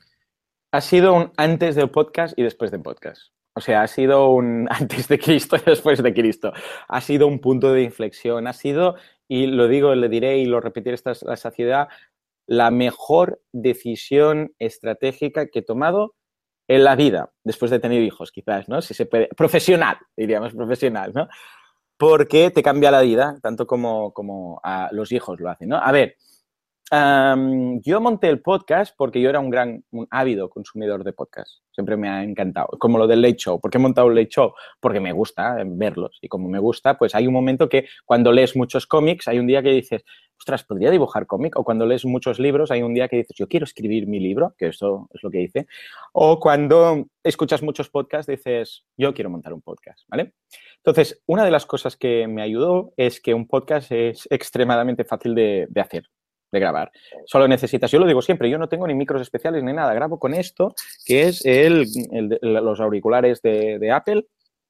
[0.71, 3.31] Ha sido un antes del podcast y después del podcast.
[3.55, 6.53] O sea, ha sido un antes de Cristo y después de Cristo.
[6.87, 8.47] Ha sido un punto de inflexión.
[8.47, 8.95] Ha sido,
[9.27, 11.89] y lo digo, le diré y lo repetiré esta la saciedad,
[12.47, 16.15] la mejor decisión estratégica que he tomado
[16.67, 18.81] en la vida, después de tener hijos, quizás, ¿no?
[18.81, 21.27] Si se puede, profesional, diríamos profesional, ¿no?
[21.97, 25.77] Porque te cambia la vida, tanto como, como a los hijos lo hacen, ¿no?
[25.77, 26.15] A ver,
[26.91, 31.61] yo monté el podcast porque yo era un gran, un ávido consumidor de podcast.
[31.71, 32.67] Siempre me ha encantado.
[32.79, 33.59] Como lo del Late Show.
[33.59, 34.53] ¿Por qué he montado un Late Show?
[34.79, 36.19] Porque me gusta eh, verlos.
[36.21, 39.47] Y como me gusta, pues hay un momento que cuando lees muchos cómics, hay un
[39.47, 40.03] día que dices,
[40.37, 41.57] ostras, ¿podría dibujar cómic?
[41.57, 44.53] O cuando lees muchos libros, hay un día que dices, yo quiero escribir mi libro,
[44.57, 45.67] que eso es lo que hice.
[46.11, 50.33] O cuando escuchas muchos podcasts, dices, yo quiero montar un podcast, ¿vale?
[50.77, 55.33] Entonces, una de las cosas que me ayudó es que un podcast es extremadamente fácil
[55.33, 56.03] de, de hacer
[56.53, 56.91] de grabar.
[57.25, 60.19] Solo necesitas, yo lo digo siempre, yo no tengo ni micros especiales ni nada, grabo
[60.19, 61.85] con esto, que es el,
[62.41, 64.27] los auriculares de, Apple,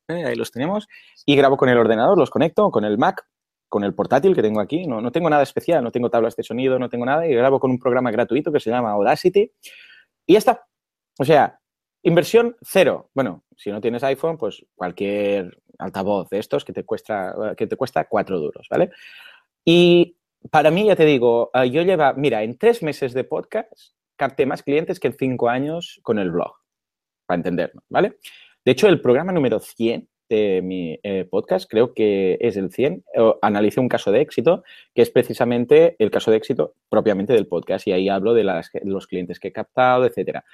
[0.08, 0.26] ¿eh?
[0.26, 0.88] ahí los tenemos,
[1.26, 3.28] y grabo con el ordenador, los conecto con el Mac,
[3.68, 6.44] con el portátil que tengo aquí, no, no tengo nada especial, no tengo tablas de
[6.44, 9.52] sonido, no tengo nada, y grabo con un programa gratuito que se llama Audacity,
[10.26, 10.66] y ya está.
[11.20, 11.60] O sea,
[12.02, 13.10] inversión cero.
[13.14, 17.76] Bueno, si no tienes iPhone, pues cualquier altavoz de estos que te cuesta, que te
[17.76, 18.90] cuesta cuatro duros, ¿vale?
[19.66, 20.16] Y
[20.52, 23.72] para mí, ya te digo, ah, yo lleva, mira, en tres meses de podcast
[24.16, 26.54] capté más clientes que en cinco años con el blog,
[27.26, 28.18] para entendernos, ¿vale?
[28.66, 33.04] De hecho, el programa número 100 de mi eh, podcast, creo que es el 100,
[33.42, 34.64] analicé un caso de éxito,
[34.94, 38.64] que es precisamente el caso de éxito propiamente del podcast, y ahí hablo de, de
[38.86, 40.46] los clientes que he captado, etcétera.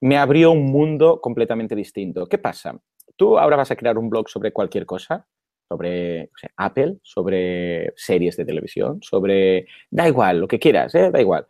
[0.00, 2.26] Me abrió un mundo completamente distinto.
[2.26, 2.78] ¿Qué pasa?
[3.16, 5.26] Tú ahora vas a crear un blog sobre cualquier cosa,
[5.74, 9.66] sobre Apple, sobre series de televisión, sobre...
[9.90, 11.10] Da igual, lo que quieras, ¿eh?
[11.10, 11.46] da igual.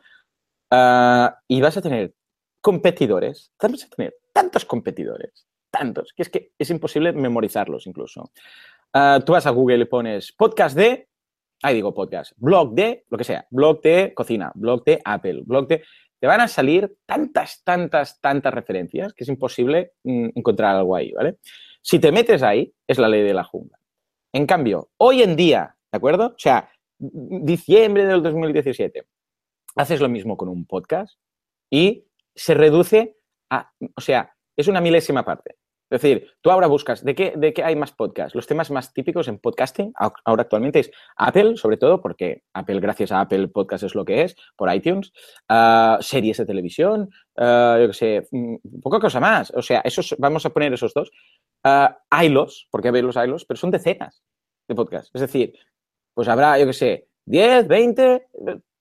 [0.70, 2.14] Ah, y vas a tener
[2.62, 8.32] competidores, vas a tener tantos competidores, tantos, que es que es imposible memorizarlos incluso.
[8.94, 11.08] Ah, tú vas a Google y pones podcast de,
[11.62, 15.68] ahí digo podcast, blog de, lo que sea, blog de cocina, blog de Apple, blog
[15.68, 15.84] de...
[16.18, 21.12] Te van a salir tantas, tantas, tantas referencias que es imposible mm, encontrar algo ahí,
[21.12, 21.36] ¿vale?
[21.82, 23.78] Si te metes ahí, es la ley de la jungla.
[24.34, 26.26] En cambio, hoy en día, ¿de acuerdo?
[26.26, 26.68] O sea,
[26.98, 29.06] diciembre del 2017,
[29.76, 31.20] haces lo mismo con un podcast
[31.70, 33.16] y se reduce
[33.48, 35.54] a, o sea, es una milésima parte.
[35.88, 38.34] Es decir, tú ahora buscas, ¿de qué, de qué hay más podcasts?
[38.34, 39.92] Los temas más típicos en podcasting
[40.24, 44.22] ahora actualmente es Apple, sobre todo, porque Apple, gracias a Apple Podcast es lo que
[44.22, 45.12] es, por iTunes,
[45.48, 49.52] ah, series de televisión, uh, yo qué sé, mm, poca cosa más.
[49.54, 51.12] O sea, esos, vamos a poner esos dos.
[51.64, 51.88] Uh,
[52.22, 54.22] hilos, porque hay los hilos, pero son decenas
[54.68, 55.10] de podcasts.
[55.14, 55.54] Es decir,
[56.12, 58.26] pues habrá, yo qué sé, 10, 20,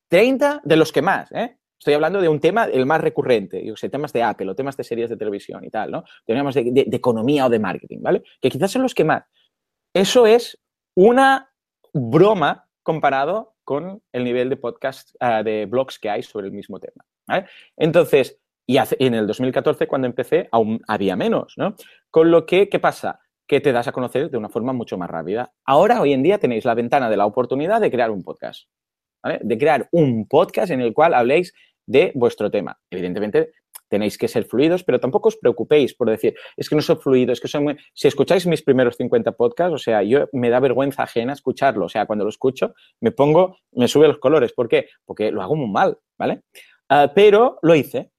[0.10, 1.58] 30 de los que más, ¿eh?
[1.80, 4.78] Estoy hablando de un tema, el más recurrente, yo sé, temas de Apple o temas
[4.78, 6.06] de series de televisión y tal, ¿no?
[6.26, 8.24] Tenemos de, economía o de marketing, ¿vale?
[8.42, 9.26] Que quizás son los que más.
[9.94, 10.58] Eso es
[10.96, 11.52] una
[11.94, 16.80] broma comparado con el nivel de podcast, uh, de blogs que hay sobre el mismo
[16.80, 17.06] tema.
[17.76, 21.76] Entonces, Y en el 2014, cuando empecé, aún había menos, ¿no?
[22.10, 23.20] Con lo que, ¿qué pasa?
[23.46, 25.54] Que te das a conocer de una forma mucho más rápida.
[25.66, 28.70] Ahora, hoy en día, tenéis la ventana de la oportunidad de crear un podcast.
[29.22, 29.40] ¿vale?
[29.44, 31.54] De crear un podcast en el cual habléis
[31.86, 32.80] de vuestro tema.
[32.90, 33.52] Evidentemente,
[33.90, 37.34] tenéis que ser fluidos, pero tampoco os preocupéis por decir, es que no soy fluido,
[37.34, 37.78] es que soy muy...
[37.94, 41.90] Si escucháis mis primeros 50 podcasts, o sea, yo me da vergüenza ajena escucharlo, o
[41.90, 44.54] sea, cuando lo escucho me pongo, me sube los colores.
[44.54, 44.88] ¿Por qué?
[45.06, 46.42] Porque lo hago muy mal, ¿vale?
[46.90, 48.13] Ah, pero lo hice,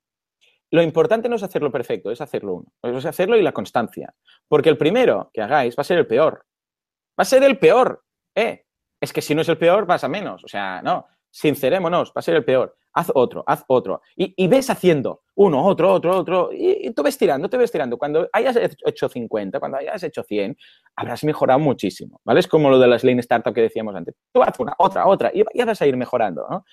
[0.74, 2.96] lo importante no es hacerlo perfecto, es hacerlo uno.
[2.96, 4.12] Es hacerlo y la constancia.
[4.48, 6.46] Porque el primero que hagáis va a ser el peor.
[7.16, 8.02] Va a ser el peor.
[8.34, 8.64] ¿eh?
[9.00, 10.42] Es que si no es el peor, vas a menos.
[10.42, 11.06] O sea, no.
[11.30, 12.76] Sincerémonos, va a ser el peor.
[12.92, 14.02] Haz otro, haz otro.
[14.16, 16.50] Y, ves haciendo uno, otro, otro, otro.
[16.52, 17.96] Y, tú ves tirando, te ves tirando.
[17.96, 20.56] Cuando hayas hecho 50, cuando hayas hecho 100,
[20.96, 22.20] habrás mejorado muchísimo.
[22.24, 22.40] ¿Vale?
[22.40, 24.16] Es como lo de las Lean Startup que decíamos antes.
[24.32, 25.30] Tú haz una, otra, otra.
[25.32, 26.44] Y ya vas a ir mejorando.
[26.50, 26.64] ¿no?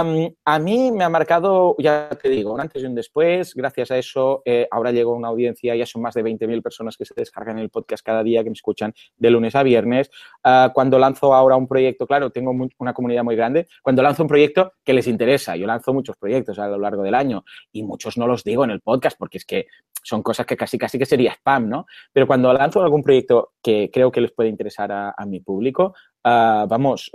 [0.00, 3.54] A mí me ha marcado, ya te digo, un antes y un después.
[3.54, 6.96] Gracias a eso, eh, ahora llego a una audiencia, ya son más de 20.000 personas
[6.96, 10.10] que se descargan el podcast cada día, que me escuchan de lunes a viernes.
[10.44, 13.66] Ah, cuando lanzo ahora un proyecto, claro, tengo una comunidad muy grande.
[13.82, 17.14] Cuando lanzo un proyecto que les interesa, yo lanzo muchos proyectos a lo largo del
[17.14, 19.66] año y muchos no los digo en el podcast porque es que
[20.02, 21.86] son cosas que casi, casi que sería spam, ¿no?
[22.12, 25.94] Pero cuando lanzo algún proyecto que creo que les puede interesar a, mi público,
[26.24, 27.10] ah, vamos,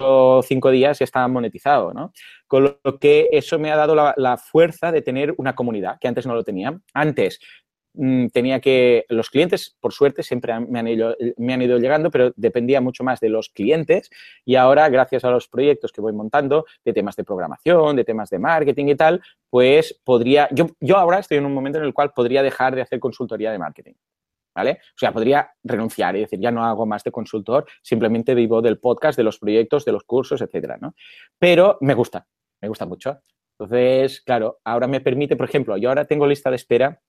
[0.00, 2.12] ah, cinco días ya estaba monetizado, ¿no?
[2.46, 6.26] Con lo que eso me ha dado la, fuerza de tener una comunidad que antes
[6.26, 6.78] no lo tenía.
[6.94, 7.40] Antes
[7.94, 12.10] mm, tenía que, los clientes, por suerte, siempre me han, ido, me han ido llegando,
[12.10, 14.10] pero dependía mucho más de los clientes
[14.44, 18.30] y ahora, gracias a los proyectos que voy montando, de temas de programación, de temas
[18.30, 21.94] de marketing y tal, pues podría, yo, yo ahora estoy en un momento en el
[21.94, 23.94] cual podría dejar de hacer consultoría de marketing.
[24.54, 24.78] ¿Vale?
[24.80, 28.78] O sea, podría renunciar y decir, ya no hago más de consultor, simplemente vivo del
[28.78, 30.94] podcast, de los proyectos, de los cursos, etcétera, ¿no?
[31.38, 32.26] Pero me gusta,
[32.60, 33.20] me gusta mucho.
[33.58, 37.00] Entonces, claro, ahora me permite, por ejemplo, yo ahora tengo lista de espera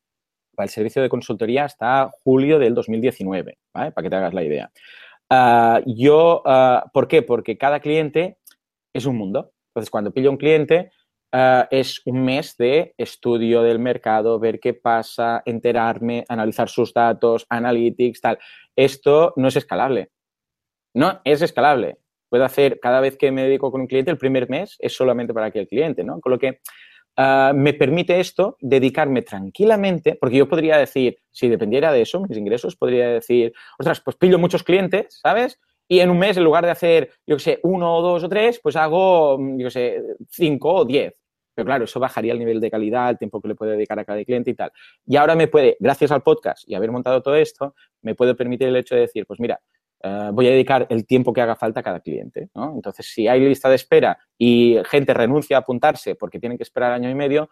[0.55, 3.91] para el servicio de consultoría hasta julio del 2019, ¿vale?
[3.91, 4.71] Para que te hagas la idea.
[5.29, 7.21] Ah, yo, uh, ¿por qué?
[7.21, 8.37] Porque cada cliente
[8.93, 9.53] es un mundo.
[9.69, 10.91] Entonces, cuando pillo un cliente,
[11.33, 17.45] Ah, es un mes de estudio del mercado, ver qué pasa, enterarme, analizar sus datos,
[17.49, 18.39] analytics, tal.
[18.75, 20.09] Esto no es escalable.
[20.93, 21.99] No es escalable.
[22.29, 25.33] Puedo hacer cada vez que me dedico con un cliente, el primer mes es solamente
[25.33, 26.19] para aquel cliente, ¿no?
[26.19, 26.59] Con lo que
[27.15, 32.37] ah, me permite esto dedicarme tranquilamente, porque yo podría decir, si dependiera de eso, mis
[32.37, 35.59] ingresos, podría decir, ostras, pues pillo muchos clientes, ¿sabes?
[35.87, 38.29] Y en un mes, en lugar de hacer, yo qué sé, uno o dos o
[38.29, 41.20] tres, pues hago, yo qué sé, cinco o diez.
[41.61, 44.03] Pero claro, eso bajaría el nivel de calidad, el tiempo que le puede dedicar a
[44.03, 44.71] cada cliente y tal.
[45.05, 48.67] Y ahora me puede, gracias al podcast y haber montado todo esto, me puede permitir
[48.67, 49.59] el hecho de decir, pues mira,
[50.03, 52.49] eh, voy a dedicar el tiempo que haga falta a cada cliente.
[52.55, 56.93] Entonces, si hay lista de espera y gente renuncia a apuntarse porque tienen que esperar
[56.93, 57.51] año y medio,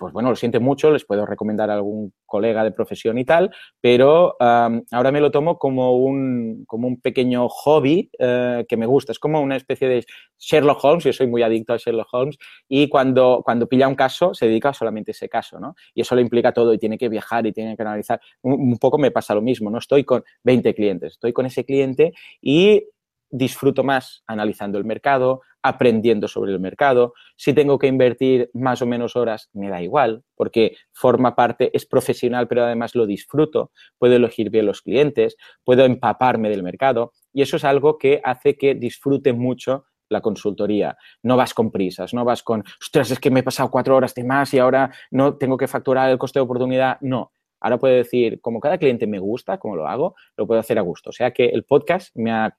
[0.00, 3.54] pues bueno, lo siento mucho, les puedo recomendar a algún colega de profesión y tal,
[3.80, 9.12] pero ahora me lo tomo como un, como un pequeño hobby eh, que me gusta.
[9.12, 10.06] Es como una especie de
[10.38, 14.32] Sherlock Holmes, yo soy muy adicto a Sherlock Holmes, y cuando, cuando pilla un caso,
[14.32, 15.74] se dedica solamente a ese caso, ¿no?
[15.94, 18.20] Y eso lo implica todo y tiene que viajar y tiene que analizar.
[18.40, 22.14] un poco me pasa lo mismo, no estoy con 20 clientes, estoy con ese cliente
[22.40, 22.86] y
[23.30, 27.14] disfruto más analizando el mercado, aprendiendo sobre el mercado.
[27.36, 31.86] Si tengo que invertir más o menos horas, me da igual, porque forma parte, es
[31.86, 33.72] profesional, pero además lo disfruto.
[33.98, 38.56] Puedo elegir bien los clientes, puedo empaparme del mercado y eso es algo que hace
[38.56, 40.96] que disfrute mucho la consultoría.
[41.22, 44.14] No vas con prisas, no vas con, ostras, es que me he pasado cuatro horas
[44.14, 46.98] de más y ahora no tengo que facturar el coste de oportunidad.
[47.00, 47.32] No.
[47.60, 50.82] Ahora puedo decir, como cada cliente me gusta, como lo hago, lo puedo hacer a
[50.82, 51.10] gusto.
[51.10, 52.56] O sea que el podcast me ha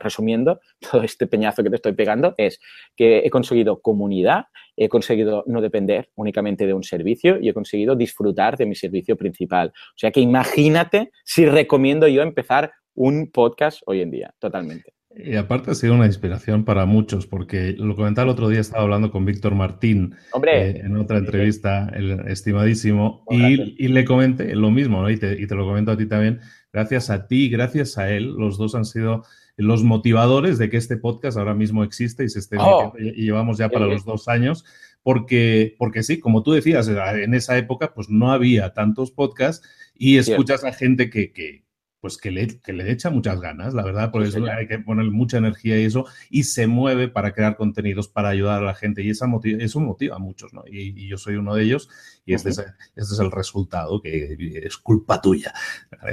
[0.00, 2.60] resumiendo todo este peñazo que te estoy pegando, es
[2.96, 4.46] que he conseguido comunidad,
[4.76, 9.16] he conseguido no depender únicamente de un servicio y he conseguido disfrutar de mi servicio
[9.16, 9.68] principal.
[9.68, 14.92] O sea que imagínate si recomiendo yo empezar un podcast hoy en día, totalmente.
[15.20, 18.84] Y aparte ha sido una inspiración para muchos, porque lo comentaba el otro día, estaba
[18.84, 20.14] hablando con Víctor Martín
[20.46, 25.10] eh, en otra entrevista, el estimadísimo, y, le comenté lo mismo, ¿no?
[25.10, 26.40] y, te, y te lo comento a ti también,
[26.72, 29.24] gracias a ti, gracias a él, los dos han sido
[29.58, 32.92] los motivadores de que este podcast ahora mismo existe y se esté oh.
[32.96, 34.64] y llevamos ya para los dos años,
[35.02, 40.16] porque, porque sí, como tú decías, en esa época pues no había tantos podcasts y
[40.16, 41.64] escuchas a gente que, que
[42.00, 45.06] pues que le, que le echa muchas ganas, la verdad, por eso hay que poner
[45.06, 49.02] mucha energía y eso, y se mueve para crear contenidos, para ayudar a la gente,
[49.02, 50.62] y esa motiva, eso motiva a muchos, ¿no?
[50.70, 51.88] Y, yo soy uno de ellos,
[52.24, 52.74] y este, es, este
[53.14, 55.52] es el resultado, que es culpa tuya.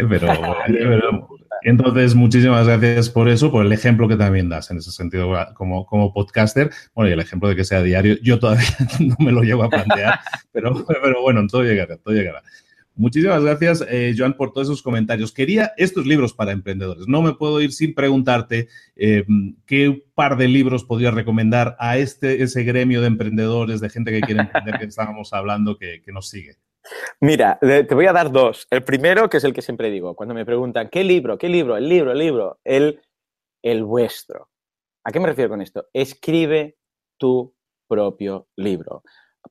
[0.09, 0.27] Pero,
[1.67, 5.87] Entonces, muchísimas gracias por eso, por el ejemplo que también das en ese sentido como,
[5.87, 6.69] como podcaster.
[6.93, 8.67] Bueno, y el ejemplo de que sea diario, yo todavía
[8.99, 10.19] no me lo llego a plantear,
[10.51, 12.43] pero, pero bueno, todo llegará, todo llegará.
[12.93, 15.31] Muchísimas gracias, eh, Joan, por todos esos comentarios.
[15.31, 17.07] Quería estos libros para emprendedores.
[17.07, 19.25] No me puedo ir sin preguntarte eh,
[19.65, 24.21] qué par de libros podrías recomendar a este, ese gremio de emprendedores, de gente que
[24.21, 26.57] quiere emprender que estábamos hablando, que, nos sigue.
[27.19, 28.67] Mira, te voy a dar dos.
[28.69, 31.37] El primero, que es el que siempre digo, cuando me preguntan, ¿qué libro?
[31.37, 31.77] ¿Qué libro?
[31.77, 32.59] El libro, el libro.
[32.63, 33.01] El,
[33.63, 34.49] el vuestro.
[35.03, 35.87] ¿A qué me refiero con esto?
[35.93, 36.77] Escribe
[37.17, 37.53] tu
[37.87, 39.03] propio libro.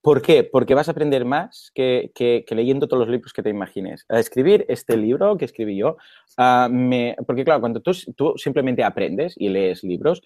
[0.03, 0.45] ¿Por qué?
[0.45, 2.13] Porque vas a aprender más que,
[2.51, 4.05] leyendo todos los libros que te imagines.
[4.09, 5.97] A escribir este libro que escribí yo,
[6.37, 6.69] ah,
[7.27, 10.23] porque claro, cuando tú, tú, simplemente aprendes y lees libros,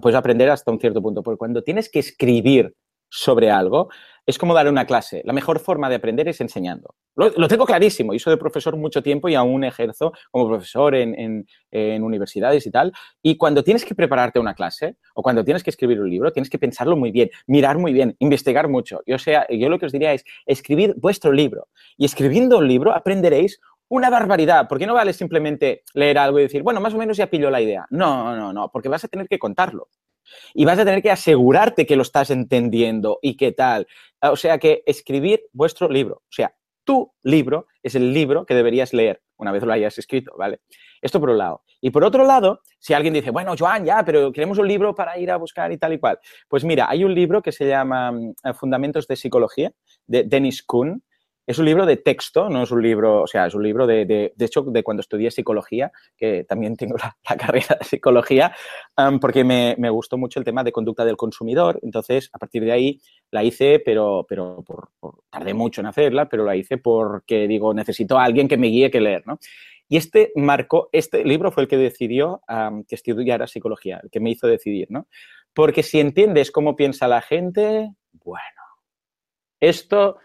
[0.00, 2.74] puedes aprender hasta un cierto punto, porque cuando tienes que escribir
[3.08, 3.88] sobre algo,
[4.26, 5.22] es como dar una clase.
[5.24, 6.94] La mejor forma de aprender es enseñando.
[7.14, 8.18] Lo, tengo clarísimo.
[8.18, 12.92] Soy de profesor mucho tiempo y aún ejerzo como profesor en, universidades y tal.
[13.22, 16.48] Y cuando tienes que prepararte una clase o cuando tienes que escribir un libro, tienes
[16.48, 19.00] que pensarlo muy bien, mirar muy bien, investigar mucho.
[19.06, 21.68] Yo, sea, yo lo que os diría es escribir vuestro libro.
[21.96, 26.62] Y escribiendo un libro aprenderéis una barbaridad, porque no vale simplemente leer algo y decir,
[26.62, 27.86] bueno, más o menos ya pilló la idea.
[27.90, 29.88] No, no, no, porque vas a tener que contarlo.
[30.54, 33.86] Y vas a tener que asegurarte que lo estás entendiendo y qué tal.
[34.20, 36.54] O sea que escribir vuestro libro, o sea,
[36.84, 40.60] tu libro es el libro que deberías leer una vez lo hayas escrito, ¿vale?
[41.00, 41.62] Esto por un lado.
[41.80, 45.18] Y por otro lado, si alguien dice, bueno, Joan, ya, pero queremos un libro para
[45.18, 46.18] ir a buscar y tal y cual.
[46.48, 49.72] Pues mira, hay un libro que se llama mm, Fundamentos de Psicología,
[50.06, 51.02] de Dennis Kuhn,
[51.46, 54.06] es un libro de texto, no es un libro, o sea, es un libro de,
[54.06, 58.54] de, de hecho, de cuando estudié psicología, que también tengo la, carrera de psicología,
[59.20, 61.78] porque me, me, gustó mucho el tema de conducta del consumidor.
[61.82, 64.64] Entonces, a partir de ahí la hice, pero, pero
[65.30, 68.90] tardé mucho en hacerla, pero la hice porque, digo, necesito a alguien que me guíe
[68.90, 69.38] que leer, ¿no?
[69.86, 72.40] Y este marco, este libro fue el que decidió
[72.88, 75.08] que estudiara psicología, el que me hizo decidir, ¿no?
[75.52, 78.62] Porque si entiendes cómo piensa la gente, bueno,
[79.60, 80.16] esto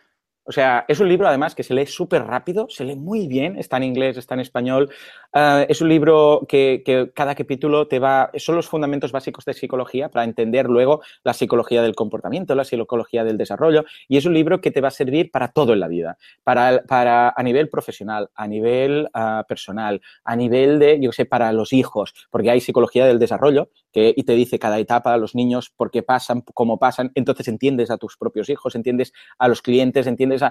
[0.50, 3.56] o sea, es un libro además que se lee súper rápido, se lee muy bien,
[3.56, 4.89] está en inglés, está en español.
[5.32, 6.82] Ah, es un libro que,
[7.14, 11.84] cada capítulo te va, son los fundamentos básicos de psicología para entender luego la psicología
[11.84, 13.86] del comportamiento, la psicología del desarrollo.
[14.08, 16.82] Y es un libro que te va a servir para todo en la vida, para,
[16.88, 21.74] para a nivel profesional, a nivel ah, personal, a nivel de, yo sé, para los
[21.74, 25.70] hijos, porque hay psicología del desarrollo que, y te dice cada etapa a los niños
[25.70, 27.12] por qué pasan, cómo pasan.
[27.14, 30.42] Entonces entiendes a tus propios hijos, entiendes a los clientes, entiendes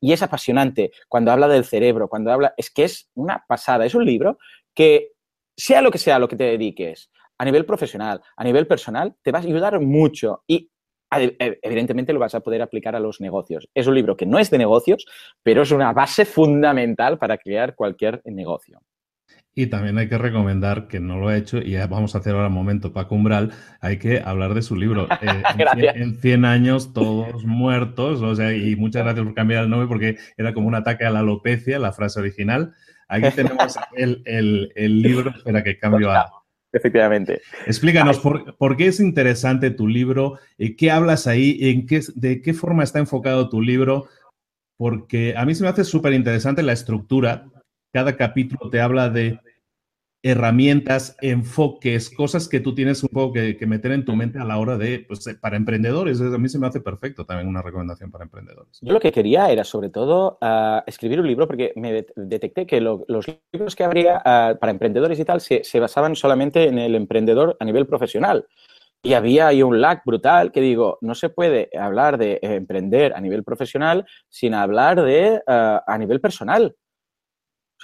[0.00, 2.52] y es apasionante cuando habla del cerebro, cuando habla...
[2.56, 4.23] Es que es una pasada, es un libro
[4.74, 5.12] que,
[5.56, 9.32] sea lo que sea lo que te dediques, a nivel profesional, a nivel personal, te
[9.32, 10.70] va a ayudar mucho y
[11.10, 13.68] evidentemente lo vas a poder aplicar a los negocios.
[13.74, 15.06] Es un libro que no es de negocios,
[15.42, 18.80] pero es una base fundamental para crear cualquier negocio.
[19.56, 22.34] Y también hay que recomendar, que no lo ha hecho, y ya vamos a hacer
[22.34, 25.06] ahora un momento, Paco Umbral, hay que hablar de su libro.
[25.24, 29.86] Eh, en, 100, años, todos muertos, o sea, y muchas gracias por cambiar el nombre
[29.88, 32.74] porque era como un ataque a la alopecia, la frase original.
[33.08, 36.30] Aquí tenemos el, libro, espera que cambio a...
[36.72, 37.40] Efectivamente.
[37.66, 40.38] Explícanos, por, qué es interesante tu libro?
[40.76, 41.58] ¿Qué hablas ahí?
[41.60, 44.08] ¿En qué, ¿De qué forma está enfocado tu libro?
[44.76, 47.46] Porque a mí se me hace súper interesante la estructura
[47.94, 49.38] cada capítulo te habla de
[50.24, 54.56] herramientas, enfoques, cosas que tú tienes un poco que, meter en tu mente a la
[54.56, 56.18] hora de, pues, eh, para emprendedores.
[56.18, 58.78] A mí se me hace perfecto también una recomendación para emprendedores.
[58.80, 62.80] Yo lo que quería era sobre todo ah, escribir un libro porque me detecté que
[62.80, 67.58] los libros que habría ah, para emprendedores y tal se, basaban solamente en el emprendedor
[67.60, 68.46] a nivel profesional.
[69.02, 73.20] Y había ahí un lag brutal que digo, no se puede hablar de emprender a
[73.20, 76.74] nivel profesional sin hablar de ah, a nivel personal.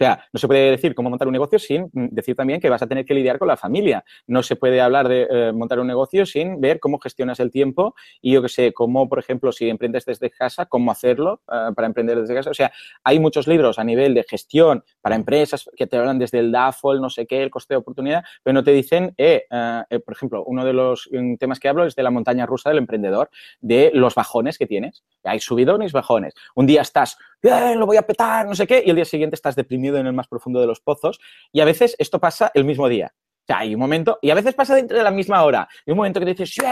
[0.00, 2.80] Sea, no se puede decir cómo montar un negocio sin mm, decir también que vas
[2.80, 4.02] a tener que lidiar con la familia.
[4.26, 7.94] No se puede hablar de eh, montar un negocio sin ver cómo gestionas el tiempo
[8.22, 11.86] y yo que sé, cómo, por ejemplo, si emprendes desde casa, cómo hacerlo eh, para
[11.86, 12.48] emprender desde casa.
[12.48, 12.72] O sea,
[13.04, 16.94] hay muchos libros a nivel de gestión para empresas que te hablan desde el DAFO,
[16.94, 20.64] no sé qué, el coste de oportunidad, pero no te dicen, eh, por ejemplo, uno
[20.64, 23.28] de los mm, temas que hablo es de la montaña rusa del emprendedor,
[23.60, 25.04] de los bajones que tienes.
[25.24, 26.32] Hay subidones y bajones.
[26.54, 29.56] Un día estás, lo voy a petar, no sé qué, y el día siguiente estás
[29.56, 31.18] deprimido en el más profundo de los pozos
[31.52, 33.12] y a veces esto pasa el mismo día.
[33.14, 35.90] O sea, hay un momento, y a veces pasa dentro de la misma hora, y
[35.90, 36.62] un momento que dices, sí,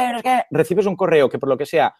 [0.50, 1.94] recibes un correo que por lo que sea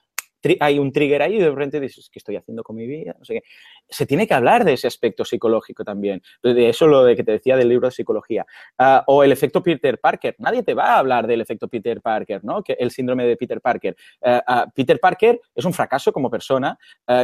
[0.61, 3.15] hay un trigger ahí y de repente dices, ¿qué estoy haciendo con mi vida?
[3.19, 3.43] No sé qué.
[3.89, 6.23] Se tiene que hablar de ese aspecto psicológico también.
[6.43, 8.47] De eso lo de que te decía del libro de psicología.
[8.79, 10.37] Ah, o el efecto Peter Parker.
[10.39, 12.63] Nadie te va a hablar del efecto Peter Parker, ¿no?
[12.63, 13.97] Que el síndrome de Peter Parker.
[14.23, 16.79] Ah, ah, Peter Parker es un fracaso como persona,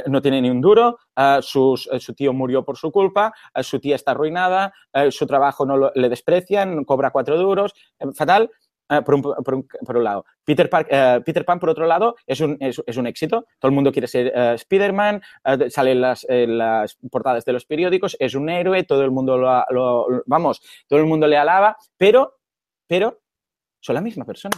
[0.07, 0.99] no tiene ni un duro,
[1.41, 4.73] su tío murió por su culpa, su tía está arruinada,
[5.11, 7.75] su trabajo no le desprecian, cobra cuatro duros,
[8.15, 8.51] fatal.
[8.91, 10.27] Eh, por, un, lado.
[10.45, 13.47] Peter, eh, Peter, Pan, por otro lado, es un, es, un, éxito.
[13.59, 15.23] Todo el mundo quiere ser uh, Spider-Man,
[15.71, 20.23] sale en las, las, portadas de los periódicos, es un héroe, todo el mundo lo,
[20.27, 22.41] vamos, todo el mundo le alaba, pero,
[22.87, 23.23] pero
[23.81, 24.57] son la misma persona.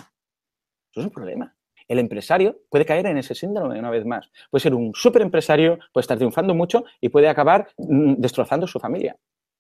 [0.91, 1.55] Eso es un problema.
[1.87, 4.29] El empresario puede caer en ese síndrome una vez más.
[4.51, 8.81] Puede ser un súper empresario, puede estar triunfando mucho y puede acabar mm, destrozando su
[8.81, 9.17] familia.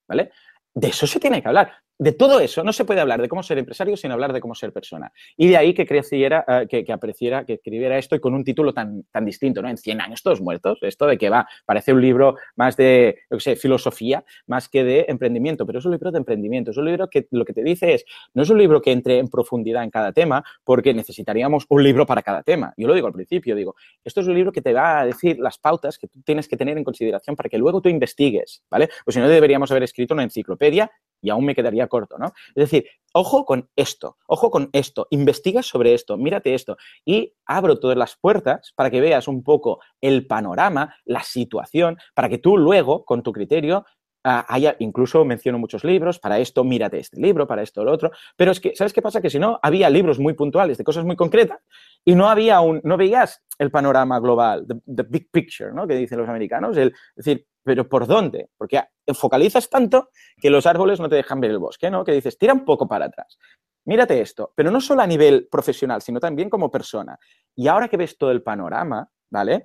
[0.08, 0.32] ¿Vale?
[0.74, 3.42] De eso se tiene que hablar de todo eso no se puede hablar de cómo
[3.42, 5.12] ser empresario sin hablar de cómo ser persona.
[5.36, 8.74] Y de ahí que creciera, eh, que, apreciara, que escribiera esto y con un título
[8.74, 9.68] tan, tan distinto, ¿no?
[9.68, 13.40] En 100 años todos muertos, esto de que va, parece un libro más de, yo
[13.40, 17.08] sé, filosofía, más que de emprendimiento, pero es un libro de emprendimiento, es un libro
[17.08, 19.90] que lo que te dice es, no es un libro que entre en profundidad en
[19.90, 22.74] cada tema, porque necesitaríamos un libro para cada tema.
[22.76, 23.74] Yo lo digo al principio, digo,
[24.04, 26.56] esto es un libro que te va a decir las pautas que tú tienes que
[26.56, 28.88] tener en consideración para que luego tú investigues, ¿vale?
[29.04, 30.90] Pues si no, deberíamos haber escrito una enciclopedia
[31.20, 32.32] y aún me quedaría corto, ¿no?
[32.54, 37.78] Es decir, ojo con esto, ojo con esto, investiga sobre esto, mírate esto y abro
[37.78, 42.58] todas las puertas para que veas un poco el panorama, la situación, para que tú
[42.58, 43.86] luego, con tu criterio,
[44.24, 48.10] ah, haya, incluso menciono muchos libros, para esto mírate este libro, para esto lo otro,
[48.36, 49.22] pero es que, ¿sabes qué pasa?
[49.22, 51.60] Que si no, había libros muy puntuales de cosas muy concretas
[52.04, 55.86] y no había un, no veías el panorama global, the, big picture, ¿no?
[55.86, 58.50] Que dicen los americanos, el, es decir, pero ¿por dónde?
[58.56, 58.80] Porque
[59.12, 60.10] focalizas tanto
[60.40, 62.04] que los árboles no te dejan ver el bosque, ¿no?
[62.04, 63.38] Que dices, tira un poco para atrás.
[63.86, 67.18] Mírate esto, pero no solo a nivel profesional, sino también como persona.
[67.56, 69.64] Y ahora que ves todo el panorama, ¿vale?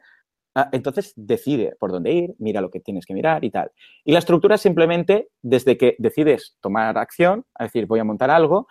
[0.56, 3.72] Ah, entonces decide por dónde ir, mira lo que tienes que mirar y tal.
[4.04, 8.32] Y la estructura es simplemente desde que decides tomar acción, es decir, voy a montar
[8.32, 8.66] algo,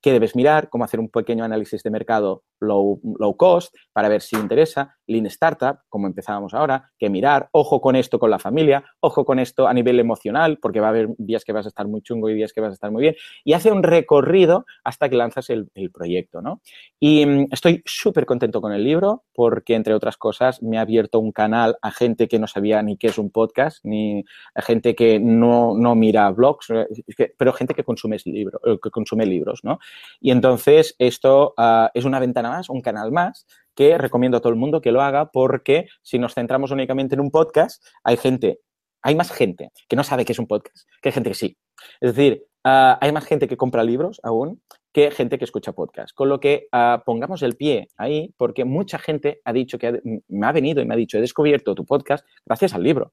[0.00, 4.22] qué debes mirar, cómo hacer un pequeño análisis de mercado low, low cost para ver
[4.22, 8.84] si interesa, lean startup, como empezábamos ahora, que mirar, ojo con esto con la familia,
[9.00, 11.86] ojo con esto a nivel emocional, porque va a haber días que vas a estar
[11.86, 15.08] muy chungo y días que vas a estar muy bien, y hace un recorrido hasta
[15.08, 16.60] que lanzas el, proyecto, ¿no?
[17.00, 21.18] Y mm, estoy súper contento con el libro porque, entre otras cosas, me ha abierto
[21.18, 24.94] un canal a gente que no sabía ni qué es un podcast, ni a gente
[24.94, 29.78] que no, mira blogs, eh, pero gente que consume, libro, eh, que consume libros, ¿no?
[30.20, 34.52] Y entonces esto ah, es una ventana más, un canal más, que recomiendo a todo
[34.52, 38.60] el mundo que lo haga porque si nos centramos únicamente en un podcast, hay gente,
[39.02, 41.56] hay más gente que no sabe qué es un podcast que hay gente que sí.
[42.00, 44.62] Es decir, ah, hay más gente que compra libros aún
[44.92, 46.14] que gente que escucha podcast.
[46.14, 50.46] Con lo que ah, pongamos el pie ahí porque mucha gente ha dicho que me
[50.46, 53.12] ha venido y me ha dicho, he descubierto tu podcast gracias al libro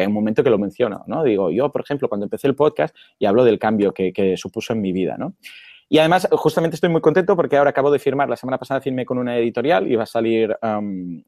[0.00, 1.22] hay un momento que lo menciono, ¿no?
[1.24, 4.72] Digo, yo, por ejemplo, cuando empecé el podcast y hablo del cambio que, que supuso
[4.72, 5.34] en mi vida, ¿no?
[5.90, 9.06] Y además, justamente estoy muy contento porque ahora acabo de firmar, la semana pasada firmé
[9.06, 10.54] con una editorial y va a salir,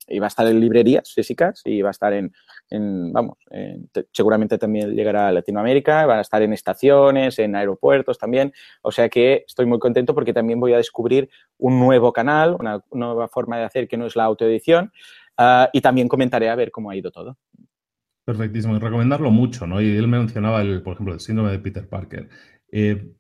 [0.06, 2.32] y va a estar en librerías físicas y va a estar en,
[3.12, 3.38] vamos,
[4.12, 8.52] seguramente también llegará a Latinoamérica, va a estar en estaciones, en aeropuertos también.
[8.82, 12.84] O sea que estoy muy contento porque también voy a descubrir un nuevo canal, una
[12.92, 14.92] nueva forma de hacer que no es la autoedición
[15.38, 17.38] ah, y también comentaré a ver cómo ha ido todo.
[18.26, 19.80] Perfectísimo, y recomendarlo mucho, ¿no?
[19.80, 22.28] Y él mencionaba, el, por ejemplo, el síndrome de Peter Parker.
[22.70, 23.14] Eh,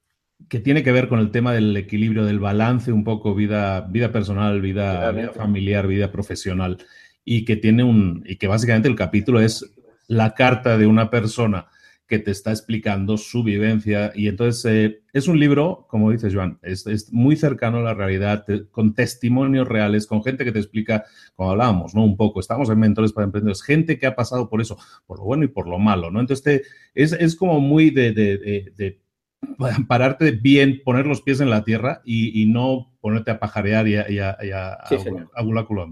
[0.48, 4.12] que tiene que ver con el tema del equilibrio, del balance un poco vida, vida
[4.12, 6.78] personal, vida, familiar, vida profesional,
[7.24, 9.70] y que tiene un, y que básicamente el capítulo es
[10.08, 11.68] la carta de una persona
[12.10, 14.10] que te está explicando su vivencia.
[14.16, 17.94] Y entonces eh, es un libro, como dices, Joan, es, es, muy cercano a la
[17.94, 21.04] realidad, con testimonios reales, con gente que te explica,
[21.36, 22.04] como hablábamos, ¿no?
[22.04, 24.76] Un poco, estamos en Mentores para Emprendedores, gente que ha pasado por eso,
[25.06, 26.18] por lo bueno y por lo malo, ¿no?
[26.18, 28.98] Entonces es, es, como muy de, de, de
[29.88, 34.06] pararte bien, poner los pies en la tierra y, no ponerte a pajarear y a,
[34.08, 34.50] y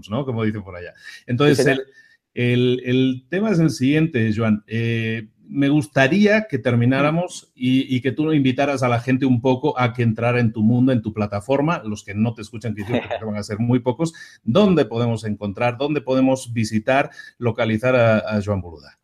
[0.09, 0.25] ¿no?
[0.25, 0.93] Como dicen por allá.
[1.25, 1.79] Entonces,
[2.33, 4.63] el, tema es el siguiente, Joan.
[4.67, 9.93] Eh, me gustaría que termináramos y, que tú invitaras a la gente un poco a
[9.93, 12.83] que entrara en tu mundo, en tu plataforma, los que no te escuchan, que
[13.25, 18.98] van a ser muy pocos, ¿dónde podemos encontrar, dónde podemos visitar, localizar a Joan Boluda?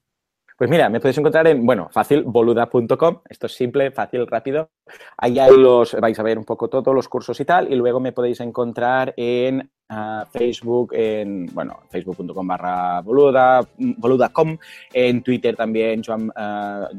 [0.58, 3.22] Pues mira, me puedes encontrar en, bueno, fácil, boluda.com.
[3.30, 4.72] Esto es simple, fácil, rápido.
[5.18, 8.12] Ahí, los vais a ver un poco todos los cursos y tal, y luego me
[8.12, 14.58] podéis encontrar en uh, Facebook, en, bueno, facebook.com barra boluda, boluda.com,
[14.94, 16.32] en Twitter también Joan,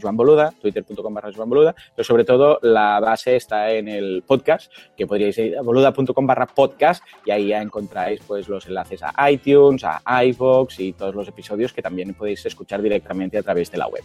[0.01, 4.72] Joan Boluda, twitter.com barra Joan Boluda, pero sobre todo la base está en el podcast,
[4.97, 9.30] que podríais ir a boluda.com barra podcast y ahí ya encontráis pues los enlaces a
[9.30, 13.78] iTunes, a iVoox y todos los episodios que también podéis escuchar directamente a través de
[13.78, 14.05] la web.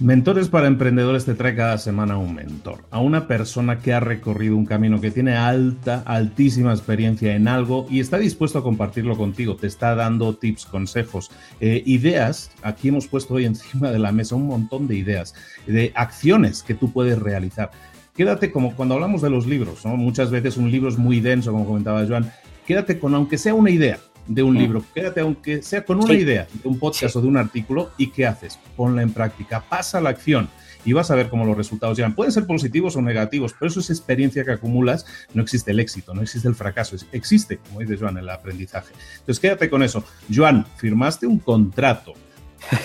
[0.00, 4.56] Mentores para Emprendedores te trae cada semana un mentor, a una persona que ha recorrido
[4.56, 9.54] un camino, que tiene alta, altísima experiencia en algo y está dispuesto a compartirlo contigo,
[9.54, 11.30] te está dando tips, consejos,
[11.60, 12.50] eh, ideas.
[12.64, 15.32] Aquí hemos puesto hoy encima de la mesa un montón de ideas,
[15.64, 17.70] de acciones que tú puedes realizar.
[18.16, 19.96] Quédate como cuando hablamos de los libros, ¿no?
[19.96, 22.32] muchas veces un libro es muy denso, como comentaba Joan,
[22.66, 24.58] quédate con aunque sea una idea, de un mm.
[24.58, 24.84] libro.
[24.94, 28.26] Quédate aunque sea con una idea de un podcast o de un artículo y ¿qué
[28.26, 28.58] haces?
[28.76, 30.48] Ponla en práctica, pasa la acción
[30.84, 32.14] y vas a ver cómo los resultados llegan.
[32.14, 35.06] Pueden ser positivos o negativos, pero eso es experiencia que acumulas.
[35.32, 38.92] No existe el éxito, no existe el fracaso, existe, como dice Joan, el aprendizaje.
[39.18, 40.04] Entonces quédate con eso.
[40.32, 42.14] Joan, firmaste un contrato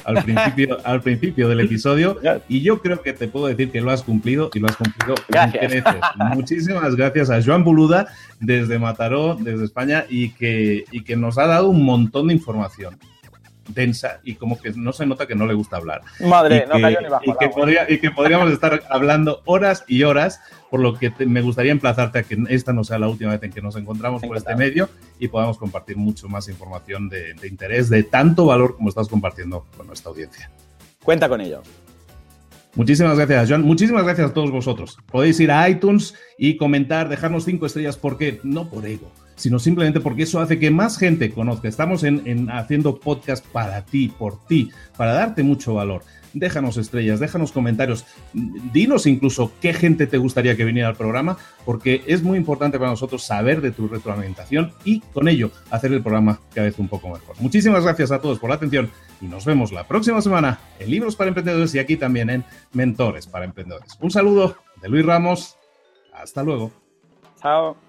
[0.05, 2.17] al principio, al principio del episodio.
[2.47, 5.15] Y yo creo que te puedo decir que lo has cumplido y lo has cumplido
[5.27, 5.83] gracias.
[6.33, 8.07] Muchísimas gracias a Joan Buluda
[8.39, 12.97] desde Mataró, desde España y que, y que nos ha dado un montón de información
[13.69, 16.01] densa y como que no se nota que no le gusta hablar.
[16.19, 17.23] Madre, no cayó ni bajo.
[17.25, 21.41] Y que, podría, y que podríamos estar hablando horas y horas, por lo que me
[21.41, 24.37] gustaría emplazarte a que esta no sea la última vez en que nos encontramos por
[24.37, 24.89] este medio
[25.19, 29.65] y podamos compartir mucho más información de, de interés, de tanto valor como estás compartiendo
[29.75, 30.49] con nuestra audiencia.
[31.03, 31.61] Cuenta con ello.
[32.75, 33.63] Muchísimas gracias, Joan.
[33.63, 34.97] Muchísimas gracias a todos vosotros.
[35.11, 39.99] Podéis ir a iTunes y comentar, dejarnos cinco estrellas, porque no por ego, sino simplemente
[39.99, 41.67] porque eso hace que más gente conozca.
[41.67, 46.03] Estamos en, haciendo podcast para ti, por ti, para darte mucho valor.
[46.33, 52.03] Déjanos estrellas, déjanos comentarios, dinos incluso qué gente te gustaría que viniera al programa, porque
[52.07, 56.39] es muy importante para nosotros saber de tu retroalimentación y con ello hacer el programa
[56.53, 57.35] cada vez un poco mejor.
[57.39, 58.89] Muchísimas gracias a todos por la atención
[59.21, 63.27] y nos vemos la próxima semana en Libros para Emprendedores y aquí también en Mentores
[63.27, 63.97] para Emprendedores.
[63.99, 65.57] Un saludo de Luis Ramos.
[66.13, 66.71] Hasta luego.
[67.41, 67.88] Chao.